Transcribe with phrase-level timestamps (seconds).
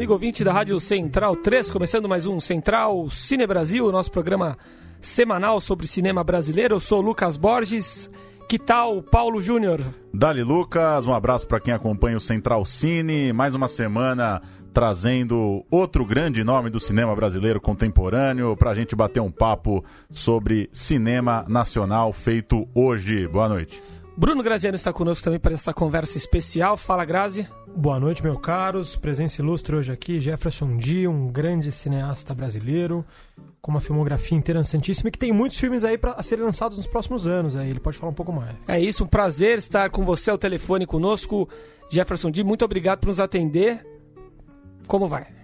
[0.00, 4.56] Amigo ouvinte da Rádio Central 3, começando mais um Central Cine Brasil, nosso programa
[4.98, 6.76] semanal sobre cinema brasileiro.
[6.76, 8.10] Eu sou Lucas Borges.
[8.48, 9.78] Que tal, Paulo Júnior?
[10.10, 13.30] Dali Lucas, um abraço para quem acompanha o Central Cine.
[13.34, 14.40] Mais uma semana
[14.72, 20.70] trazendo outro grande nome do cinema brasileiro contemporâneo para a gente bater um papo sobre
[20.72, 23.28] cinema nacional feito hoje.
[23.28, 23.82] Boa noite.
[24.16, 26.76] Bruno Graziano está conosco também para essa conversa especial.
[26.76, 27.48] Fala, Grazi.
[27.74, 28.96] Boa noite, meus caros.
[28.96, 33.04] Presença ilustre hoje aqui, Jefferson D, um grande cineasta brasileiro,
[33.62, 37.26] com uma filmografia interessantíssima e que tem muitos filmes aí para serem lançados nos próximos
[37.26, 37.56] anos.
[37.56, 38.56] Aí ele pode falar um pouco mais.
[38.68, 41.48] É isso, um prazer estar com você ao telefone conosco.
[41.88, 43.86] Jefferson D, muito obrigado por nos atender.
[44.86, 45.39] Como vai?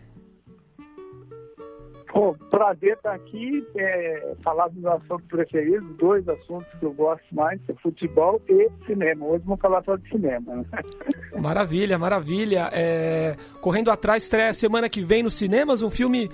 [2.16, 7.60] Pô, prazer estar aqui, é, falar dos assuntos preferidos, dois assuntos que eu gosto mais,
[7.68, 9.26] é futebol e cinema.
[9.26, 10.56] Hoje vamos falar só de cinema.
[10.56, 10.64] Né?
[11.38, 12.70] Maravilha, maravilha.
[12.72, 16.30] É, Correndo Atrás estreia semana que vem nos cinemas, um filme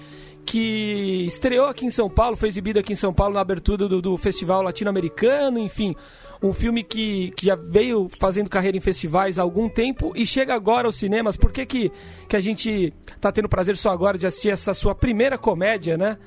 [0.47, 4.01] que estreou aqui em São Paulo, foi exibido aqui em São Paulo na abertura do,
[4.01, 5.97] do Festival Latino-Americano, enfim,
[6.43, 10.55] um filme que, que já veio fazendo carreira em festivais há algum tempo e chega
[10.55, 11.37] agora aos cinemas.
[11.37, 11.93] Por que, que,
[12.29, 16.19] que a gente está tendo prazer só agora de assistir essa sua primeira comédia, né?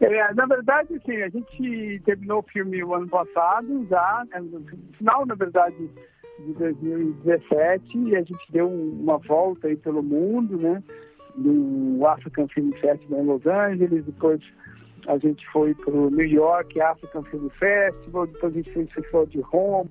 [0.00, 4.62] É, na verdade, sim, a gente terminou o filme o ano passado, já, né, no
[4.92, 5.90] final, na verdade,
[6.38, 10.82] de 2017, e a gente deu uma volta aí pelo mundo, né?
[11.34, 14.40] No African Film Festival em Los Angeles, depois
[15.06, 19.26] a gente foi para New York African Film Festival, depois a gente fez o Festival
[19.26, 19.90] de Roma,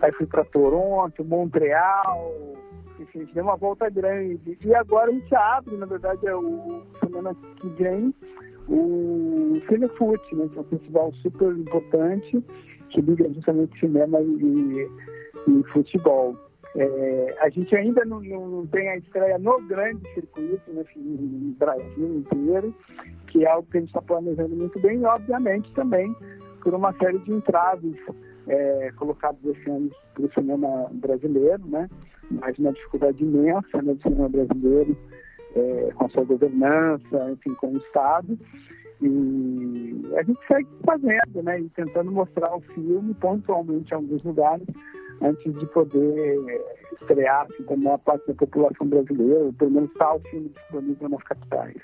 [0.00, 2.34] aí fui para Toronto, Montreal,
[2.98, 4.58] enfim, a gente deu uma volta grande.
[4.62, 8.14] E agora a gente abre, na verdade, é o semana que vem,
[8.68, 12.44] o Cinefoot, né, que é um festival super importante
[12.90, 14.88] que liga justamente cinema e,
[15.48, 16.36] e futebol.
[16.76, 22.18] É, a gente ainda não, não, tem a estreia no grande circuito, né, no Brasil
[22.18, 22.74] inteiro,
[23.26, 26.14] que é algo que a gente está planejando muito bem, e obviamente também
[26.62, 27.96] por uma série de entraves
[28.46, 31.88] é, colocados esse ano para o cinema brasileiro, né,
[32.30, 34.96] mas uma dificuldade imensa né, do cinema brasileiro
[35.56, 38.38] é, com a sua governança, enfim, com o Estado.
[39.02, 44.66] E a gente segue fazendo, né, e tentando mostrar o filme pontualmente em alguns lugares,
[45.20, 46.38] antes de poder
[47.00, 51.08] estrear assim, com a maior parte da população brasileira, pelo menos está o filme disponível
[51.08, 51.76] nas capitais.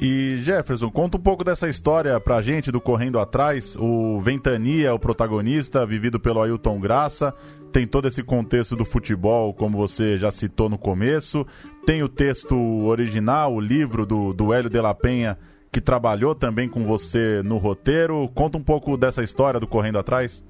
[0.00, 3.76] E Jefferson, conta um pouco dessa história pra gente do Correndo Atrás.
[3.76, 7.34] O Ventania, o protagonista, vivido pelo Ailton Graça,
[7.72, 11.44] tem todo esse contexto do futebol, como você já citou no começo.
[11.84, 15.36] Tem o texto original, o livro do, do Hélio de la Penha,
[15.72, 18.28] que trabalhou também com você no roteiro.
[18.36, 20.44] Conta um pouco dessa história do Correndo Atrás.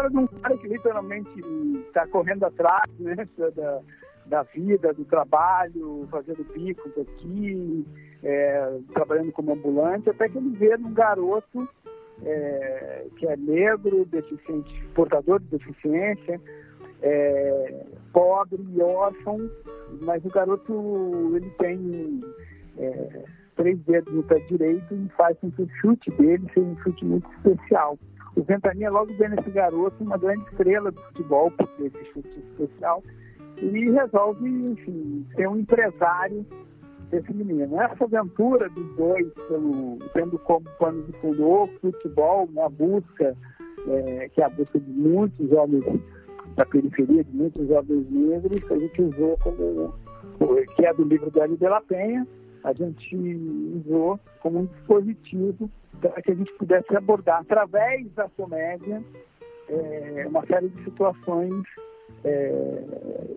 [0.00, 1.40] História de um cara que literalmente
[1.86, 3.16] está correndo atrás né,
[3.54, 3.80] da,
[4.24, 7.84] da vida, do trabalho, fazendo bicos aqui,
[8.22, 11.68] é, trabalhando como ambulante, até que ele vê um garoto
[12.24, 16.40] é, que é negro, deficiente, portador de deficiência,
[17.02, 19.50] é, pobre e órfão,
[20.00, 22.20] mas o garoto ele tem
[22.78, 23.24] é,
[23.54, 27.04] três dedos no pé direito e faz com que o chute dele seja um chute
[27.04, 27.98] muito especial.
[28.36, 32.28] O Ventania logo vê nesse garoto uma grande estrela do futebol, por ter esse chute
[32.50, 33.02] especial,
[33.60, 36.46] e resolve, enfim, ser um empresário
[37.10, 37.80] desse menino.
[37.80, 43.36] Essa aventura dos dois, pelo, tendo como pano de fundo o futebol, uma busca,
[43.88, 45.84] é, que é a busca de muitos jovens
[46.56, 49.94] da periferia, de muitos jovens negros, a gente usou como,
[50.76, 52.26] que é do livro do Hélio de la Penha,
[52.64, 53.16] a gente
[53.76, 55.70] usou como um dispositivo
[56.00, 59.02] para que a gente pudesse abordar, através da comédia,
[59.68, 61.64] é, uma série de situações
[62.24, 62.82] é,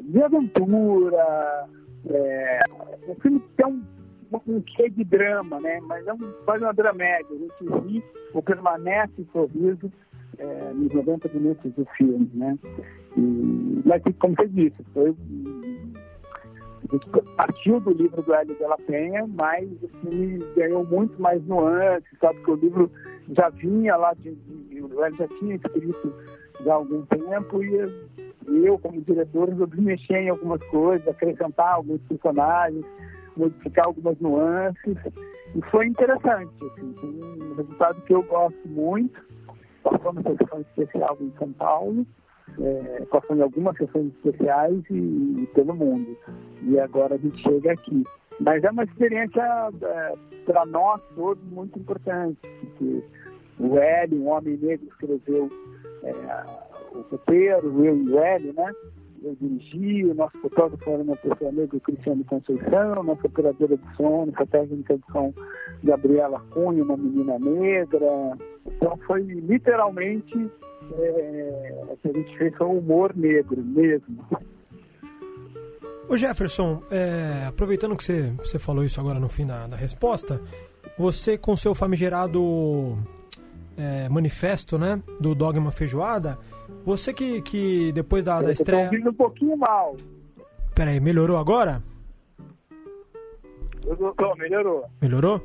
[0.01, 1.67] de aventura.
[2.09, 2.59] É,
[3.21, 3.83] filme tem um,
[4.47, 5.79] um quê de drama, né?
[5.81, 7.27] mas é um, quase uma dramédia.
[7.31, 8.03] A gente ri
[8.33, 9.91] ou permanece sorriso
[10.37, 12.29] é, nos 90 minutos do filme.
[12.33, 12.57] Né?
[13.17, 15.15] E, mas, como você disse, foi
[17.35, 22.17] partiu do livro do Hélio de la Penha, mas o filme ganhou muito mais nuances,
[22.19, 22.35] sabe?
[22.39, 22.91] Porque o livro
[23.35, 26.13] já vinha lá, de, de, o Hélio já tinha escrito
[26.63, 32.01] já há algum tempo e eu, como diretor, resolvi mexer em algumas coisas, acrescentar alguns
[32.03, 32.85] personagens,
[33.35, 34.97] modificar algumas nuances.
[35.55, 36.95] E foi interessante, assim,
[37.41, 39.21] um resultado que eu gosto muito.
[39.83, 42.05] Passou na sessão especial em São Paulo,
[42.59, 46.17] é, passou em algumas sessões especiais e, e pelo mundo.
[46.63, 48.03] E agora a gente chega aqui.
[48.39, 49.41] Mas é uma experiência
[49.81, 50.13] é,
[50.45, 53.03] para nós todos muito importante, porque
[53.59, 55.49] o Hélio, um homem negro, escreveu
[56.03, 56.11] é,
[56.93, 58.71] o roteiro, eu e o Hélio, né?
[59.23, 64.25] Eu dirigi, o nosso fotógrafo era uma pessoa negra, Cristiano Conceição, nossa operadora de som,
[64.25, 65.33] nossa técnica de som,
[65.81, 68.37] Gabriela Cunha, uma menina negra.
[68.65, 70.51] Então foi literalmente
[70.91, 74.25] é, que a gente fez com humor negro mesmo.
[76.07, 80.41] Ô Jefferson, é, aproveitando que você, você falou isso agora no fim da, da resposta,
[80.97, 82.97] você com seu famigerado
[83.77, 86.37] é, manifesto, né, do Dogma Feijoada,
[86.85, 88.89] você que, que depois da, da estreia...
[88.91, 89.95] Eu um pouquinho mal.
[90.75, 91.81] Peraí, melhorou agora?
[93.85, 94.85] Melhorou, melhorou.
[95.01, 95.41] Melhorou?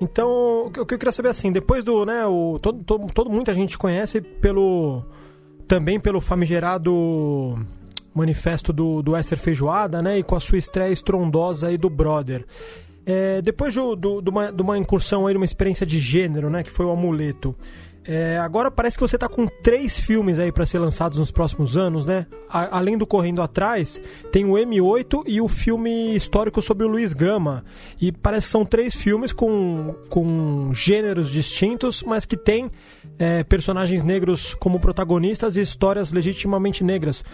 [0.00, 3.54] Então, o que eu queria saber assim, depois do, né, o, todo, todo, todo muita
[3.54, 5.04] gente conhece pelo
[5.66, 7.58] também pelo famigerado
[8.14, 10.18] manifesto do, do Esther Feijoada, né?
[10.18, 12.44] E com a sua estreia estrondosa aí do Brother.
[13.04, 16.62] É, depois do, do, de, uma, de uma incursão aí, uma experiência de gênero, né?
[16.62, 17.54] Que foi o Amuleto.
[18.06, 21.74] É, agora parece que você está com três filmes aí para ser lançados nos próximos
[21.74, 22.26] anos, né?
[22.50, 27.14] A, além do Correndo Atrás, tem o M8 e o filme histórico sobre o Luiz
[27.14, 27.64] Gama.
[27.98, 32.70] E parece que são três filmes com, com gêneros distintos, mas que têm
[33.18, 37.24] é, personagens negros como protagonistas e histórias legitimamente negras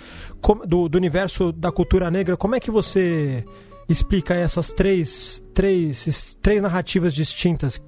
[0.67, 2.37] do, do universo da cultura negra.
[2.37, 3.45] Como é que você
[3.89, 7.83] explica essas três, três, três narrativas distintas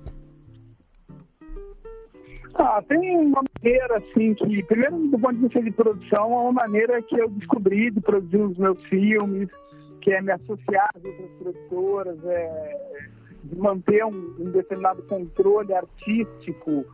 [2.63, 6.53] ah, tem uma maneira, assim, que, primeiro, do ponto de vista de produção, é uma
[6.53, 9.49] maneira que eu descobri de produzir os meus filmes,
[10.01, 13.09] que é me associar às outras produtoras, é,
[13.45, 16.85] de manter um, um determinado controle artístico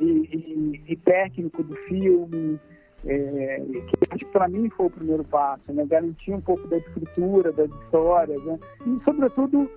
[0.00, 2.58] e, e, e técnico do filme,
[3.04, 5.84] é, que acho que para mim foi o primeiro passo, né?
[5.86, 8.58] Garantir um pouco da escritura, das histórias, né?
[8.86, 9.70] E, sobretudo,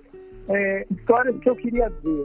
[0.48, 2.24] é, histórias que eu queria ver,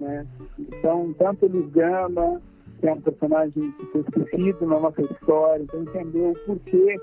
[0.00, 0.26] né?
[0.58, 2.40] Então, tanto Luiz Gama,
[2.80, 6.96] que é um personagem que foi esquecido na nossa história, então entender o porquê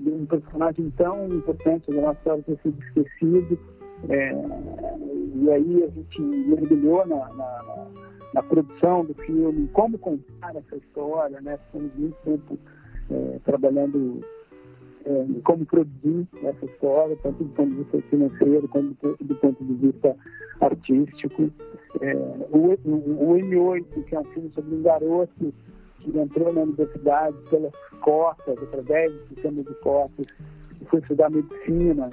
[0.00, 3.58] de um personagem tão importante da nossa história ter sido esquecido.
[4.08, 4.32] É,
[5.34, 7.86] e aí a gente mergulhou na, na,
[8.32, 11.58] na, produção do filme, como contar essa história, né?
[11.66, 12.58] Ficamos muito tempo
[13.10, 14.20] é, trabalhando
[15.08, 19.74] é, como produzir essa história, tanto do ponto de vista financeiro quanto do, ponto de
[19.74, 20.14] vista
[20.60, 21.50] artístico.
[22.02, 22.14] É,
[22.50, 25.54] o, o, o, M8, que é um filme sobre um garoto
[26.00, 27.72] que entrou na universidade pelas
[28.02, 30.26] cotas, através do sistema de cotas,
[30.80, 32.10] e foi estudar medicina.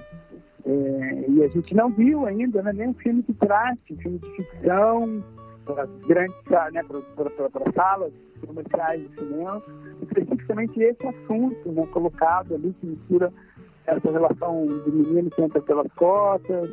[0.65, 5.21] É, e a gente não viu ainda né, nenhum filme que trate, filme de ficção,
[5.65, 6.35] para grandes
[6.71, 8.13] né, para salas
[8.45, 9.61] comerciais de cinema,
[10.03, 13.31] especificamente esse assunto né, colocado ali, que mistura
[13.87, 16.69] essa relação de menino que entra pelas cotas,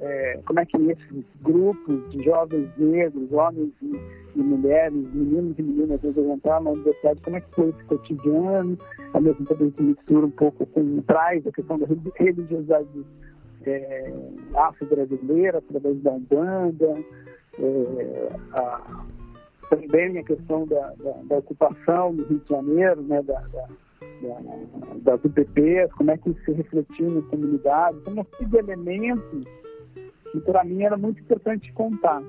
[0.00, 4.00] é, como é que esses grupos de jovens negros, homens e,
[4.34, 8.78] e mulheres, meninos e meninas, entrar na universidade, como é que foi esse cotidiano,
[9.14, 13.06] ao mesmo tempo que mistura um pouco com, traz a questão da religiosidade
[13.64, 14.12] é,
[14.54, 17.04] afro-brasileira através da banda,
[17.58, 19.04] é, a,
[19.70, 23.68] também a questão da, da, da, ocupação no Rio de Janeiro, né, da, da,
[25.02, 29.44] das UPPs, como é que isso se refletiu na comunidade, então, uma série de elementos
[30.30, 32.22] que para mim era muito importante contar.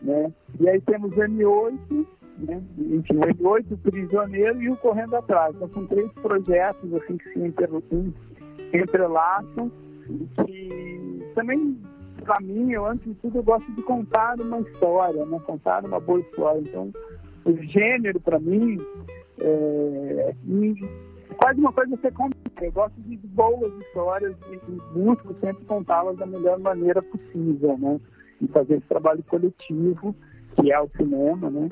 [0.00, 0.32] Né?
[0.60, 2.06] E aí temos o M8,
[2.38, 2.62] né?
[2.78, 5.54] enfim, o M8, o Prisioneiro e o Correndo Atrás.
[5.56, 7.38] Então são três projetos assim, que se
[8.74, 9.72] entrelaçam
[10.08, 11.78] e que também
[12.24, 15.40] para mim, eu antes de tudo, eu gosto de contar uma história, né?
[15.46, 16.60] contar uma boa história.
[16.60, 16.92] Então,
[17.44, 18.78] o gênero, para mim,
[19.38, 20.34] é,
[21.36, 22.36] quase uma coisa que você conta.
[22.60, 28.00] Eu gosto de boas histórias e, e busco sempre contá-las da melhor maneira possível, né?
[28.40, 30.14] E fazer esse trabalho coletivo,
[30.56, 31.68] que é o cinema, né?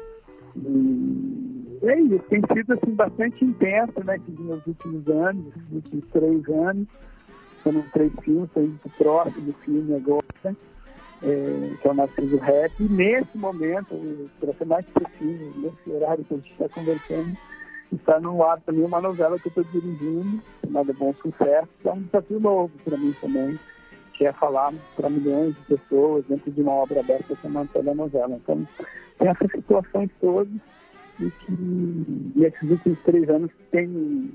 [0.57, 4.21] E é isso, tem sido assim, bastante intenso, né?
[4.29, 6.89] Nos últimos anos, nos últimos três anos
[7.63, 12.73] foram três filmes, para o próximo filme agora, é, que é o Narciso Rap.
[12.81, 17.37] E nesse momento, para ser mais preciso, nesse horário que a gente está conversando,
[17.93, 21.93] está no ar também uma novela que eu estou dirigindo, chamada Bom Sucesso, que é
[21.93, 23.59] um desafio novo para mim também,
[24.15, 28.35] que é falar para milhões de pessoas dentro de uma obra aberta chamada telenovela.
[28.35, 28.67] Então,
[29.19, 30.53] tem essas situações todas
[31.21, 34.33] e que nesses últimos três anos tem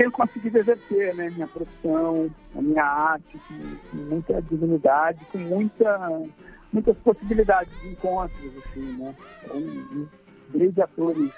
[0.00, 6.22] tenho conseguido exercer né, minha profissão, a minha arte, com, com muita dignidade, com muita,
[6.72, 9.14] muitas possibilidades de encontros, assim, né?
[9.44, 10.08] Então,
[10.54, 11.30] desde atores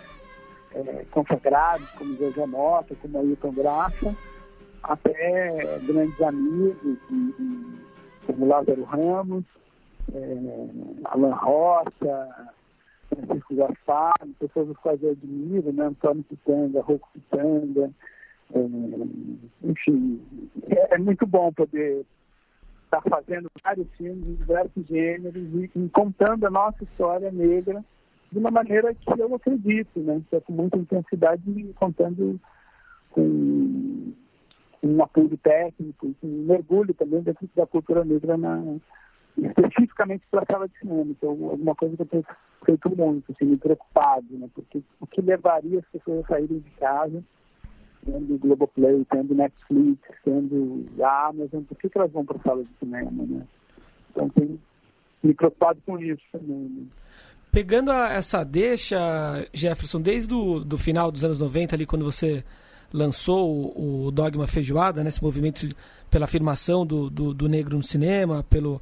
[0.76, 4.16] é, consagrados, como José Mota, como Ailton Graça,
[4.84, 6.98] até grandes amigos,
[8.24, 9.44] como Lázaro Ramos,
[10.14, 10.38] é,
[11.06, 12.52] Alan Rocha,
[13.08, 15.86] Francisco Gaspar, pessoas as quais eu admiro, né?
[15.86, 17.90] Antônio Pitanga, Rocco Pitanga,
[19.62, 20.20] enfim,
[20.68, 22.04] é, é, muito bom poder
[22.84, 27.82] estar fazendo vários filmes de diversos gêneros e, e, contando a nossa história negra
[28.30, 30.22] de uma maneira que eu acredito, né?
[30.28, 32.40] Que é com muita intensidade e contando
[33.10, 34.12] com
[34.82, 38.76] um apoio técnico, com um mergulho também dentro da cultura negra na,
[39.36, 41.10] especificamente para a sala de cinema.
[41.10, 42.26] Então, alguma coisa que eu tenho
[42.64, 44.48] feito muito, assim, me preocupado, né?
[44.54, 47.22] Porque o que levaria as pessoas a saírem de casa,
[48.04, 52.64] tendo Globoplay, tendo Netflix, tendo a Amazon, por que, que elas vão para a sala
[52.64, 53.42] de cinema, né?
[54.10, 54.60] Então, tenho
[55.22, 56.56] me preocupado com isso também.
[56.56, 56.84] Né?
[57.50, 58.98] Pegando a, essa deixa,
[59.52, 62.44] Jefferson, desde o do final dos anos 90, ali quando você
[62.92, 65.68] lançou o, o Dogma Feijoada, né, esse movimento
[66.10, 68.80] pela afirmação do, do, do negro no cinema, pelo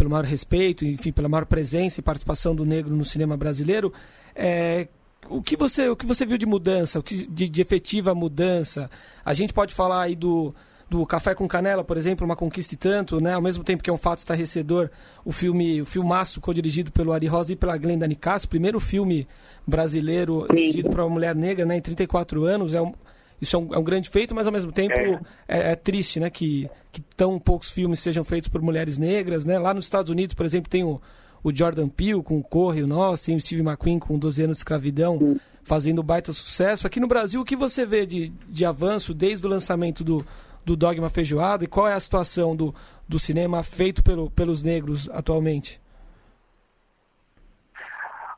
[0.00, 3.92] pelo maior respeito, enfim, pela maior presença e participação do negro no cinema brasileiro.
[4.34, 4.88] É,
[5.30, 8.90] o que você o que você viu de mudança, o que de, de, efetiva mudança?
[9.24, 10.54] A gente pode falar aí do
[10.88, 13.34] do Café com Canela, por exemplo, uma conquista e tanto, né?
[13.34, 14.90] Ao mesmo tempo que é um fato estarrecedor,
[15.24, 19.28] o filme, o filmaço co-dirigido pelo Ari Rosa e pela Glenda Nicasso, primeiro filme
[19.64, 22.92] brasileiro dirigido para uma mulher negra, né, em 34 anos, é um,
[23.40, 26.18] isso é um, é um grande feito, mas ao mesmo tempo é, é, é triste,
[26.18, 26.28] né?
[26.28, 29.60] Que, que tão poucos filmes sejam feitos por mulheres negras, né?
[29.60, 31.00] Lá nos Estados Unidos, por exemplo, tem o,
[31.42, 34.56] o Jordan Peele com o Corre, o Nós, tem o Steve McQueen com 12 anos
[34.56, 36.86] de escravidão, fazendo baita sucesso.
[36.86, 40.24] Aqui no Brasil, o que você vê de, de avanço desde o lançamento do,
[40.64, 42.74] do Dogma Feijoada e qual é a situação do,
[43.08, 45.80] do cinema feito pelo, pelos negros atualmente?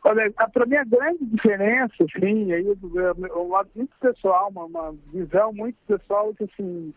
[0.05, 2.67] Olha, para mim a grande diferença, assim, aí
[3.37, 6.93] um lado muito pessoal, uma, uma visão muito pessoal que assim,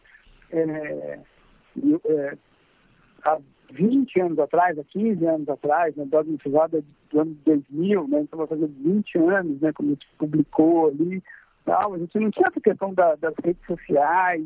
[0.52, 1.20] é,
[2.08, 2.38] é,
[3.24, 3.38] há
[3.72, 8.38] 20 anos atrás, há 15 anos atrás, né, Dogma Fusada do ano 2000, né, então
[8.38, 11.24] vai fazer 20 anos, né, como a gente publicou ali,
[11.66, 14.46] tal, a gente não tinha essa questão da, das redes sociais,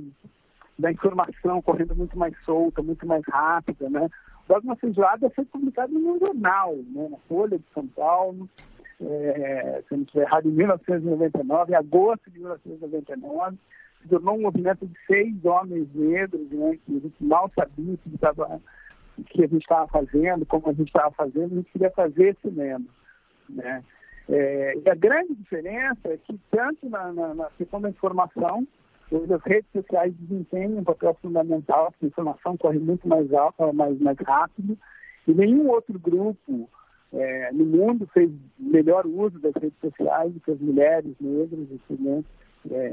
[0.77, 4.09] da informação correndo muito mais solta, muito mais rápida, né?
[4.47, 8.49] Dogma Feijoada foi publicado num jornal, né, na Folha de São Paulo,
[9.01, 13.57] é, se não estiver errado, em 1999, em agosto de 1999,
[14.01, 18.15] se tornou um movimento de seis homens negros, né, que a gente mal sabia que,
[18.15, 18.59] estava,
[19.23, 22.85] que a gente estava fazendo, como a gente estava fazendo, a gente queria fazer cinema.
[23.49, 23.83] Né?
[24.29, 28.67] É, e a grande diferença é que, tanto na, na, na questão da informação,
[29.11, 34.17] as redes sociais desempenham um papel fundamental, a informação corre muito mais alta, mais, mais
[34.19, 34.77] rápido,
[35.27, 36.69] e nenhum outro grupo
[37.11, 41.67] é, no mundo fez melhor uso das redes sociais do que as mulheres negras,
[41.99, 42.23] né?
[42.69, 42.91] É,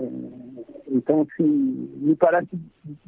[0.88, 2.48] então, assim, me parece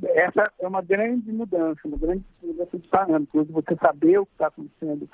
[0.03, 3.49] essa é uma grande mudança, uma grande mudança de parâmetros.
[3.49, 5.09] Você saber o que está acontecendo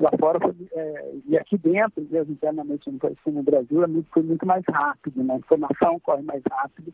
[0.00, 0.38] lá fora
[0.72, 5.34] é, e aqui dentro, mesmo internamente no Brasil, é foi muito mais rápido, né?
[5.34, 6.92] a informação corre mais rápido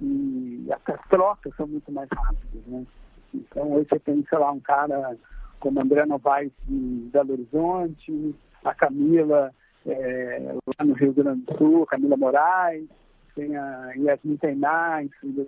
[0.00, 2.86] e as trocas são muito mais rápidas, né?
[3.34, 5.16] Então hoje você tem, sei lá, um cara
[5.58, 8.34] como André Novaes de Belo Horizonte,
[8.64, 9.52] a Camila
[9.86, 12.88] é, lá no Rio Grande do Sul, Camila Moraes,
[13.34, 15.02] tem a Yasmin Tainá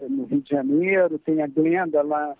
[0.09, 2.35] no Rio de Janeiro, tem a Glenda lá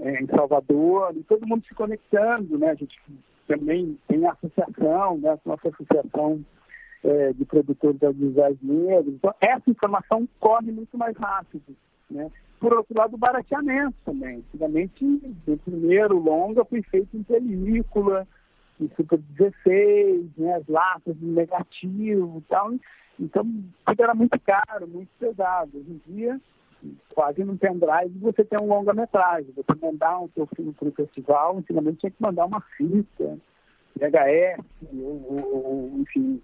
[0.00, 2.70] é, em Salvador, e todo mundo se conectando, né?
[2.70, 3.00] A gente
[3.46, 5.38] também tem a associação, né?
[5.44, 6.44] Nossa associação
[7.02, 9.14] é, de produtores audiovisuais negros.
[9.14, 11.74] Então, essa informação corre muito mais rápido.
[12.10, 12.30] Né?
[12.58, 14.36] Por outro lado, o barateamento também.
[14.38, 15.04] Antigamente,
[15.46, 18.26] o primeiro longa foi feito em película,
[18.80, 20.54] em Super 16, né?
[20.54, 22.72] as latas de negativo e tal.
[23.18, 23.44] Então,
[23.86, 25.70] tudo era muito caro, muito pesado.
[25.74, 26.40] Hoje em dia,
[27.14, 29.52] quase no pendrive, você tem um longa-metragem.
[29.54, 33.38] Você mandar um seu filme para o festival, antigamente tinha que mandar uma fita
[33.96, 36.40] VHS, ou, ou, enfim,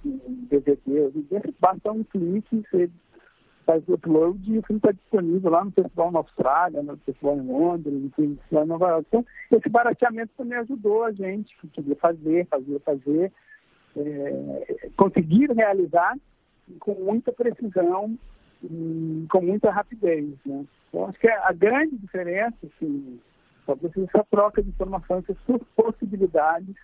[0.51, 1.55] DVD.
[1.59, 2.91] Basta um clique, você
[3.67, 7.37] faz o upload e o filme está disponível lá no Festival na Austrália, no Festival
[7.37, 9.07] em Londres, enfim, lá em Nova York.
[9.09, 13.33] Então, esse barateamento também ajudou a gente, conseguir fazer, fazer, fazer,
[13.97, 16.17] é, conseguir realizar
[16.79, 18.17] com muita precisão
[18.63, 20.31] e com muita rapidez.
[20.47, 20.65] Né?
[20.89, 23.21] Então, acho que a grande diferença, assim,
[23.67, 26.75] só precisa essa troca de informações, essas possibilidades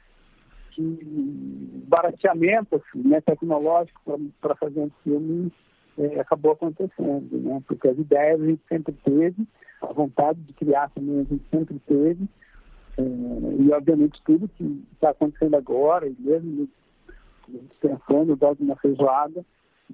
[0.77, 5.53] de barateamento assim, né, tecnológico para fazer um filme
[5.99, 7.63] é, acabou acontecendo, né?
[7.67, 9.47] Porque as ideias a gente sempre teve,
[9.81, 12.29] a vontade de criar também a gente sempre teve,
[12.99, 16.69] é, e obviamente tudo que está acontecendo agora, e mesmo
[17.81, 19.45] pensando o dog na feijoada,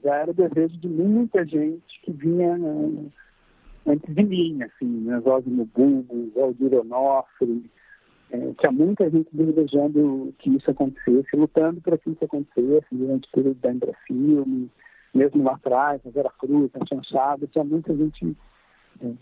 [0.03, 3.11] já era desejo de muita gente que vinha uh,
[3.87, 5.21] antes de mim, assim, né?
[5.21, 7.69] Zózimo Bulbo, Valdir Onofre,
[8.31, 13.33] é, tinha muita gente desejando que isso acontecesse, lutando para que isso acontecesse durante o
[13.33, 14.71] período da Embrafilme,
[15.15, 18.37] mesmo lá atrás, na Vera Cruz, na Chanchada, tinha muita gente
[19.01, 19.13] é,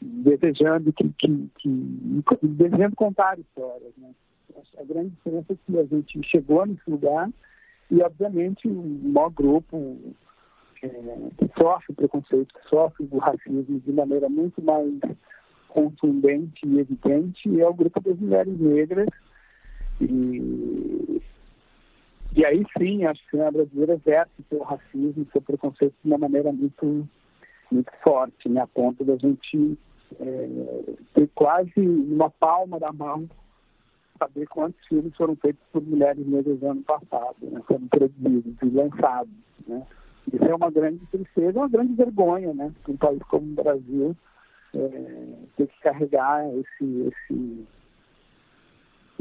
[0.00, 4.10] desejando que, que, que, desejando contar histórias, né?
[4.78, 7.28] A grande diferença é que a gente chegou nesse lugar
[7.90, 8.72] e, obviamente, o
[9.12, 9.98] maior grupo
[10.82, 10.88] é,
[11.38, 14.92] que sofre preconceito, que sofre o racismo de maneira muito mais
[15.68, 19.08] contundente e evidente é o grupo das mulheres negras.
[20.00, 21.20] E,
[22.34, 26.52] e aí sim, acho que a brasileira exerce seu racismo, seu preconceito de uma maneira
[26.52, 27.08] muito,
[27.70, 28.60] muito forte, né?
[28.60, 29.78] a ponto da gente
[30.20, 30.48] é,
[31.14, 33.28] ter quase uma palma da mão
[34.18, 37.60] saber quantos filmes foram feitos por mulheres negras no ano passado, né?
[37.66, 39.32] foram produzidos e lançados.
[39.66, 39.86] Né?
[40.32, 42.72] Isso é uma grande tristeza, uma grande vergonha, né?
[42.88, 44.16] Um país como o Brasil
[44.74, 47.66] é, ter que carregar esse, esse,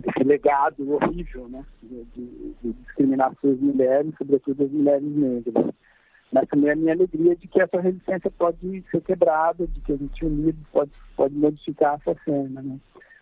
[0.04, 1.64] esse legado horrível, né?
[1.82, 5.74] De, de, de discriminar suas mulheres, sobretudo as mulheres negras.
[6.32, 9.98] Mas também a minha alegria de que essa resistência pode ser quebrada, de que a
[9.98, 12.78] gente unido pode, pode modificar essa cena, né?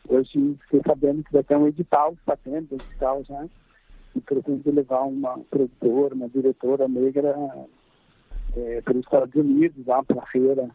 [0.08, 3.46] Hoje fiquei sabendo que vai ter um edital, está tendo edital já,
[4.16, 7.36] e levar uma produtora, uma diretora negra
[8.56, 10.70] é, para os Estados Unidos, lá para a feira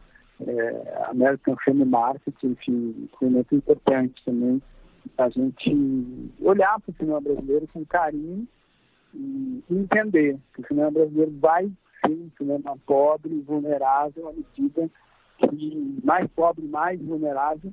[0.46, 4.62] é, American Film Market, enfim, foi muito importante também
[5.18, 8.46] a gente olhar para o cinema brasileiro com carinho
[9.14, 11.70] e entender que o cinema brasileiro vai
[12.04, 14.90] ser um cinema pobre vulnerável à medida
[15.38, 17.72] que mais pobre, mais vulnerável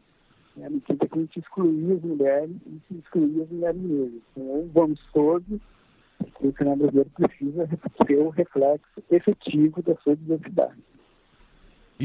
[0.55, 2.55] né, à medida que a gente excluir as mulheres
[2.91, 4.21] e excluir as mulheres negras.
[4.31, 5.59] Então, vamos todos,
[6.41, 7.69] o cinema brasileiro precisa
[8.05, 10.77] ser o reflexo efetivo da sua diversidade.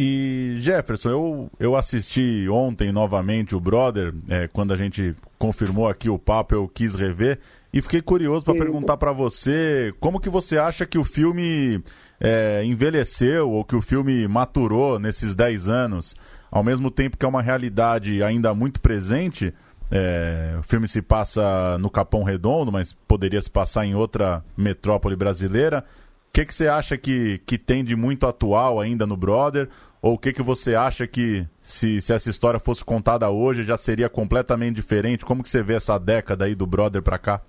[0.01, 6.09] E Jefferson, eu, eu assisti ontem novamente o Brother, é, quando a gente confirmou aqui
[6.09, 7.41] o papo, eu quis rever
[7.73, 11.83] e fiquei curioso para perguntar para você como que você acha que o filme
[12.21, 16.15] é, envelheceu ou que o filme maturou nesses 10 anos,
[16.49, 19.53] ao mesmo tempo que é uma realidade ainda muito presente.
[19.91, 25.17] É, o filme se passa no Capão Redondo, mas poderia se passar em outra metrópole
[25.17, 25.85] brasileira.
[26.29, 29.69] O que, que você acha que, que tem de muito atual ainda no Brother?
[30.01, 33.77] Ou o que, que você acha que, se, se essa história fosse contada hoje, já
[33.77, 35.25] seria completamente diferente?
[35.25, 37.41] Como que você vê essa década aí do Brother pra cá?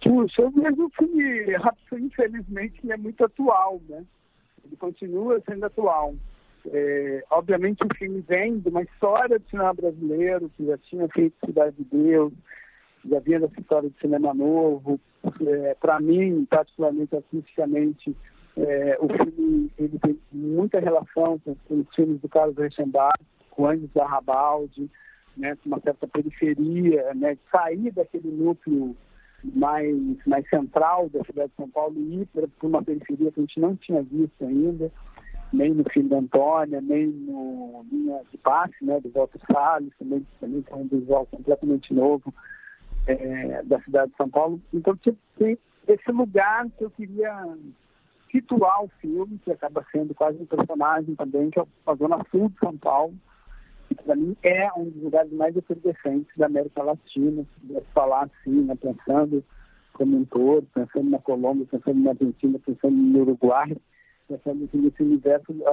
[0.00, 1.46] Puxa, eu vejo o filme,
[1.98, 4.04] infelizmente, é muito atual, né?
[4.64, 6.14] Ele continua sendo atual.
[6.72, 11.34] É, obviamente o filme vem de uma história do cinema brasileiro, que já tinha feito
[11.44, 12.32] Cidade de Deus,
[13.08, 15.00] já vinha dessa história de cinema novo.
[15.44, 18.16] É, Para mim, particularmente artisticamente,
[18.56, 23.18] é, o filme ele tem muita relação com, com os filmes do Carlos Reichenbach,
[23.50, 24.90] com Andes Arrabaldi,
[25.36, 28.96] né, com uma certa periferia, né, sair daquele núcleo
[29.54, 33.42] mais, mais central da cidade de São Paulo e ir para uma periferia que a
[33.42, 34.90] gente não tinha visto ainda,
[35.52, 40.26] nem no filme da Antônia, nem no Linha de Passe, né, do Walter Salles, também,
[40.40, 42.32] também tem um visual completamente novo
[43.06, 44.60] é, da cidade de São Paulo.
[44.72, 44.98] Então,
[45.38, 47.46] tem esse lugar que eu queria
[48.36, 52.50] situar o filme, que acaba sendo quase um personagem também, que é a Zona Sul
[52.50, 53.14] de São Paulo,
[53.88, 58.62] que para mim é um dos lugares mais efervescentes da América Latina, se falar assim,
[58.62, 59.42] né, pensando
[59.94, 63.74] como um todo, pensando na Colômbia, pensando na Argentina, pensando no Uruguai,
[64.28, 65.70] pensando nesse universo, a,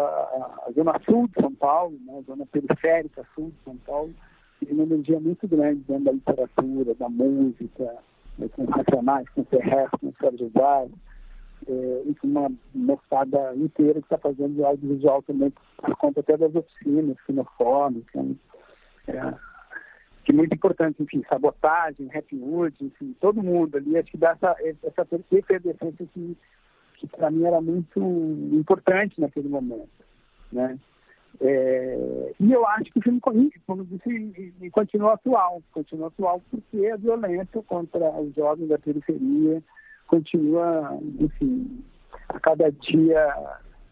[0.67, 4.13] a, Zona Sul de São Paulo, né, a Zona Periférica Sul de São Paulo,
[4.60, 7.95] tem uma energia muito grande dentro da literatura, da música,
[8.38, 10.89] né, com Racionais, com Ferrer, com Sérgio Vaz,
[11.67, 16.54] é, e com uma moçada inteira que está fazendo audiovisual também, por conta até das
[16.56, 18.26] oficinas, cinefórmicas,
[19.08, 19.34] é,
[20.23, 24.32] que é muito importante, enfim, sabotagem, rap wood, enfim, todo mundo ali, acho que dá
[24.32, 26.38] essa, essa efervescência que,
[26.95, 27.99] que para mim era muito
[28.52, 29.89] importante naquele momento,
[30.52, 30.80] né?
[31.41, 36.95] É, e eu acho que o filme, como disse, continua atual, continua atual porque a
[36.95, 39.62] violência contra os jovens da periferia,
[40.13, 41.84] continua, enfim,
[42.30, 43.36] a cada dia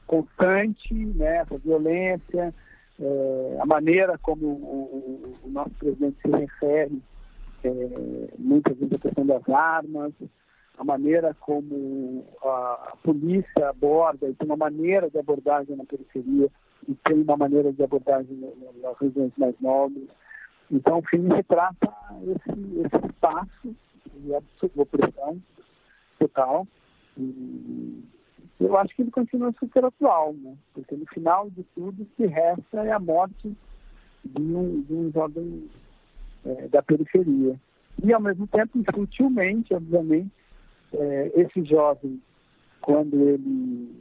[0.06, 2.54] constante, né, essa violência,
[3.00, 7.02] é, a maneira como o, o, nosso presidente se refere,
[7.64, 7.70] é,
[8.38, 10.14] muitas vezes a questão das armas,
[10.78, 16.50] a maneira como a polícia aborda, e tem uma maneira de abordagem na periferia,
[16.88, 18.38] e tem uma maneira de abordagem
[18.82, 20.08] nas regiões mais nobres.
[20.70, 21.92] Então, o filme retrata
[22.24, 23.76] esse, esse espaço
[24.16, 25.42] de opressão
[26.22, 26.68] total.
[27.18, 28.04] E
[28.60, 30.56] eu acho que ele continua super atual, né?
[30.74, 33.56] porque no final de tudo, o que resta é a morte
[34.24, 35.70] de um, de um jovem
[36.46, 37.60] é, da periferia.
[38.04, 40.32] E, ao mesmo tempo, sutilmente, obviamente,
[40.94, 42.22] é, esse jovem,
[42.82, 43.92] quando ele,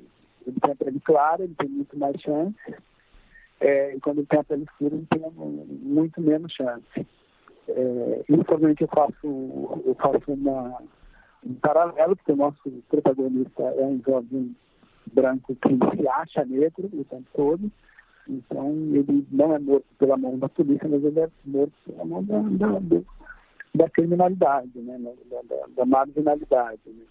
[0.46, 2.74] ele tem a pele clara, ele tem muito mais chance,
[3.60, 5.20] é, e quando ele tem a pele escura, ele tem
[5.82, 7.06] muito menos chance.
[7.68, 10.82] É, infelizmente, eu faço, eu faço uma,
[11.44, 14.54] um paralelo, porque o nosso protagonista é um jovem
[15.12, 17.70] branco que se acha negro o tempo todo,
[18.28, 22.22] então ele não é morto pela mão da polícia, mas ele é morto pela mão
[22.24, 23.00] da, da,
[23.74, 24.98] da criminalidade, né?
[24.98, 26.80] da, da, da marginalidade.
[26.86, 27.04] Né?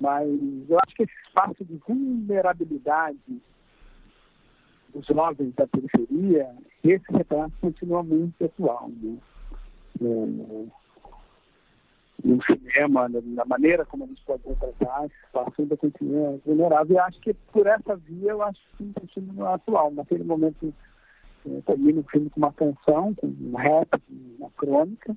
[0.00, 0.28] Mas
[0.68, 3.18] eu acho que esse espaço de vulnerabilidade
[4.92, 6.50] dos jovens da periferia,
[6.82, 8.88] esse retrato continua muito atual.
[8.88, 9.16] Né?
[10.00, 10.70] No,
[12.30, 16.96] no cinema, na maneira como a gente pode retratar, esse espaço ainda continua vulnerável.
[16.96, 19.90] E acho que por essa via, eu acho que continua atual.
[19.90, 20.72] Naquele momento,
[21.46, 23.88] eh, termina o filme com uma canção, com um rap,
[24.38, 25.16] uma crônica,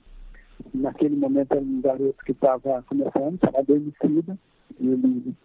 [0.74, 4.38] naquele momento era um garoto que estava começando, estava demitido,
[4.80, 5.36] e ele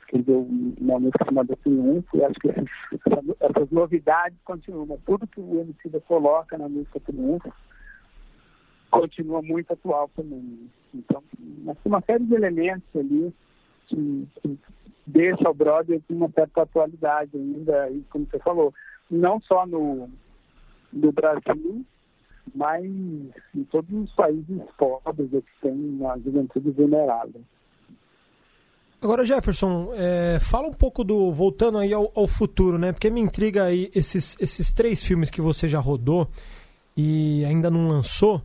[0.00, 0.48] escreveu
[0.80, 2.66] uma música chamada Triunfo, e acho que essas,
[3.40, 4.98] essas novidades continuam.
[5.06, 7.52] Tudo que o Emicida coloca na música Triunfo
[8.90, 10.70] continua muito atual também.
[10.94, 13.32] Então, tem uma série de elementos ali
[13.86, 14.58] que, que
[15.06, 18.74] deixa o Brother com uma certa atualidade ainda, e como você falou,
[19.10, 20.08] não só no,
[20.92, 21.84] no Brasil,
[22.54, 27.40] mas em todos os países pobres que têm uma juventude vulnerável.
[29.00, 31.30] Agora, Jefferson, é, fala um pouco do.
[31.30, 32.92] voltando aí ao, ao, futuro, né?
[32.92, 36.28] Porque me intriga aí esses, esses três filmes que você já rodou
[36.96, 38.40] e ainda não lançou.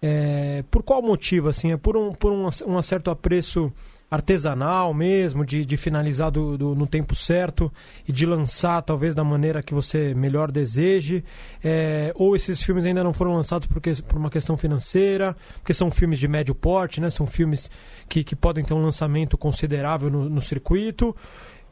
[0.00, 1.48] É, por qual motivo?
[1.48, 3.72] Assim, é por um, por um, um certo apreço
[4.10, 7.72] artesanal mesmo, de, de finalizar do, do, no tempo certo
[8.06, 11.24] e de lançar talvez da maneira que você melhor deseje,
[11.62, 15.90] é, ou esses filmes ainda não foram lançados porque, por uma questão financeira, porque são
[15.90, 17.10] filmes de médio porte, né?
[17.10, 17.68] são filmes
[18.08, 21.14] que, que podem ter um lançamento considerável no, no circuito.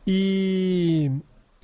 [0.06, 1.10] E,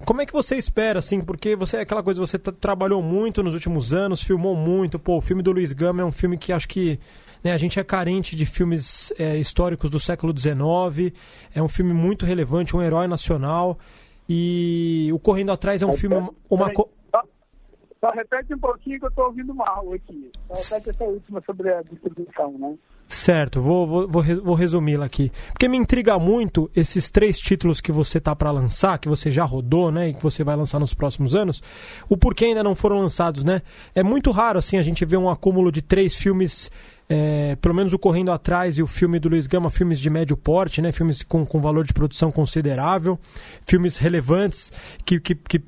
[0.04, 1.20] como é que você espera, assim?
[1.20, 4.98] Porque você é aquela coisa, você trabalhou muito nos últimos anos, filmou muito.
[4.98, 6.98] Pô, o filme do Luiz Gama é um filme que acho que
[7.42, 11.14] né, a gente é carente de filmes é, históricos do século XIX.
[11.54, 13.78] É um filme muito relevante, um herói nacional.
[14.28, 16.16] E o Correndo Atrás é um filme.
[16.48, 16.88] Uma, co...
[17.10, 17.22] só,
[18.00, 20.30] só, repete um pouquinho que eu estou ouvindo mal aqui.
[20.54, 22.78] Só repete essa última sobre a distribuição, né?
[23.12, 25.32] Certo, vou, vou, vou, vou resumi-la aqui.
[25.48, 29.44] Porque me intriga muito esses três títulos que você tá para lançar, que você já
[29.44, 31.60] rodou, né, e que você vai lançar nos próximos anos,
[32.08, 33.62] o porquê ainda não foram lançados, né?
[33.96, 36.70] É muito raro, assim, a gente ver um acúmulo de três filmes,
[37.08, 40.36] é, pelo menos o Correndo Atrás e o filme do Luiz Gama, filmes de médio
[40.36, 43.18] porte, né, filmes com, com valor de produção considerável,
[43.66, 44.72] filmes relevantes,
[45.04, 45.60] que, que, que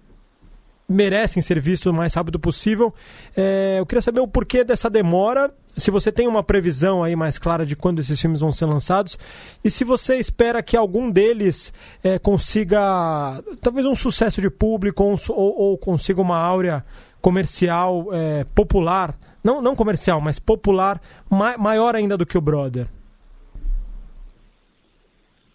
[0.88, 2.92] merecem ser vistos o mais rápido possível.
[3.37, 7.38] É, eu queria saber o porquê dessa demora, se você tem uma previsão aí mais
[7.38, 9.18] clara de quando esses filmes vão ser lançados
[9.64, 11.73] e se você espera que algum deles
[12.05, 16.85] é, consiga talvez um sucesso de público ou, ou, consiga uma áurea
[17.21, 22.87] comercial é, popular, não, não comercial, mas popular, ma maior ainda do que o Brother.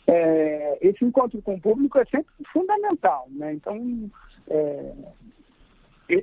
[0.07, 3.53] É, esse encontro com o público é sempre fundamental, né?
[3.53, 4.09] Então,
[4.49, 4.93] é,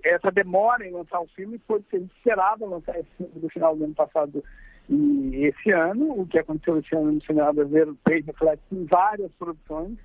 [0.05, 3.85] essa demora em lançar o filme foi ser esperado lançar esse filme no final do
[3.85, 4.43] ano passado
[4.89, 6.21] e esse ano.
[6.21, 9.99] O que aconteceu esse ano no cinema brasileiro fez reflexo em várias produções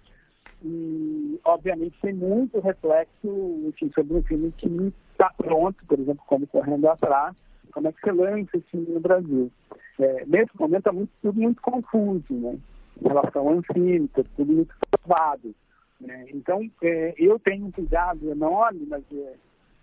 [0.63, 4.67] e, obviamente, tem muito reflexo enfim, sobre um filme que
[5.11, 7.35] está pronto, por exemplo, como Correndo Atrás.
[7.71, 9.51] Como é que você lança esse filme no Brasil?
[9.99, 12.57] É, nesse momento é muito, tudo muito confuso, né?
[13.01, 15.53] Em relação ao Ancine, tudo muito travado.
[15.99, 16.27] Né?
[16.33, 19.33] Então, é, eu tenho um cuidado enorme, mas é,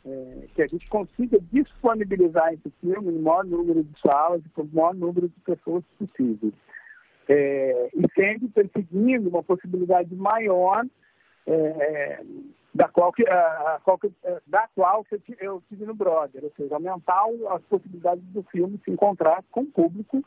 [0.07, 4.65] é, que a gente consiga disponibilizar esse filme no maior número de salas e para
[4.65, 6.53] o maior número de pessoas possível.
[7.29, 10.87] É, e sempre perseguindo uma possibilidade maior
[11.47, 12.23] é,
[12.73, 16.45] da qual, que, a, a qual que, é, da qual que eu tive no Brother,
[16.45, 20.23] ou seja, aumentar as possibilidades do filme se encontrar com o público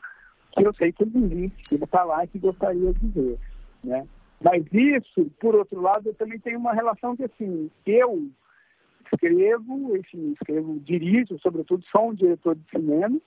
[0.52, 3.38] que eu sei que ele existe, que ele está lá e que gostaria de ver.
[3.84, 4.06] Né?
[4.42, 8.30] Mas isso, por outro lado, eu também tenho uma relação que, assim, eu
[9.12, 13.20] escrevo, enfim, escrevo, dirijo, sobretudo, sou um diretor de cinema,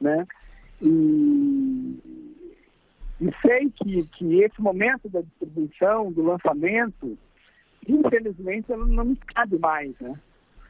[0.00, 0.26] né?
[0.80, 1.98] E
[3.20, 7.16] e sei que, que esse momento da distribuição, do lançamento,
[7.88, 10.18] infelizmente, ela não me cabe mais, né?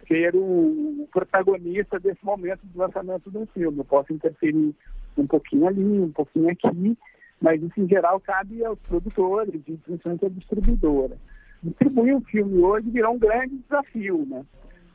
[0.07, 3.79] Ser o protagonista desse momento do lançamento do filme.
[3.79, 4.75] Eu posso interferir
[5.17, 6.99] um pouquinho ali, um pouquinho aqui,
[7.45, 11.19] mas isso em geral cabe aos produtores principalmente à distribuidora.
[11.63, 14.47] Distribuir um filme hoje virou um grande desafio, né?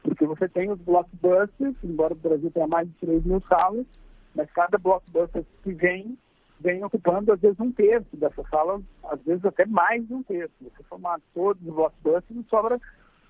[0.02, 3.86] Porque você tem os blockbusters, embora o Brasil tenha mais de 3 mil salas,
[4.34, 6.18] mas cada blockbuster que vem,
[6.60, 10.54] vem ocupando às vezes um terço dessa sala, às vezes até mais de um terço.
[10.60, 12.82] Você formar todos os blockbusters, não sobra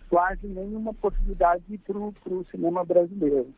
[0.10, 3.53] quase nenhuma possibilidade para o cinema brasileiro.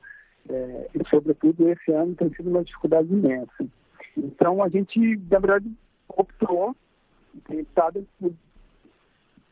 [0.50, 3.68] É, e, sobretudo, esse ano tem sido uma dificuldade imensa.
[4.18, 5.72] Então, a gente, na verdade,
[6.08, 6.76] optou,
[7.48, 7.66] tem
[8.20, 8.34] por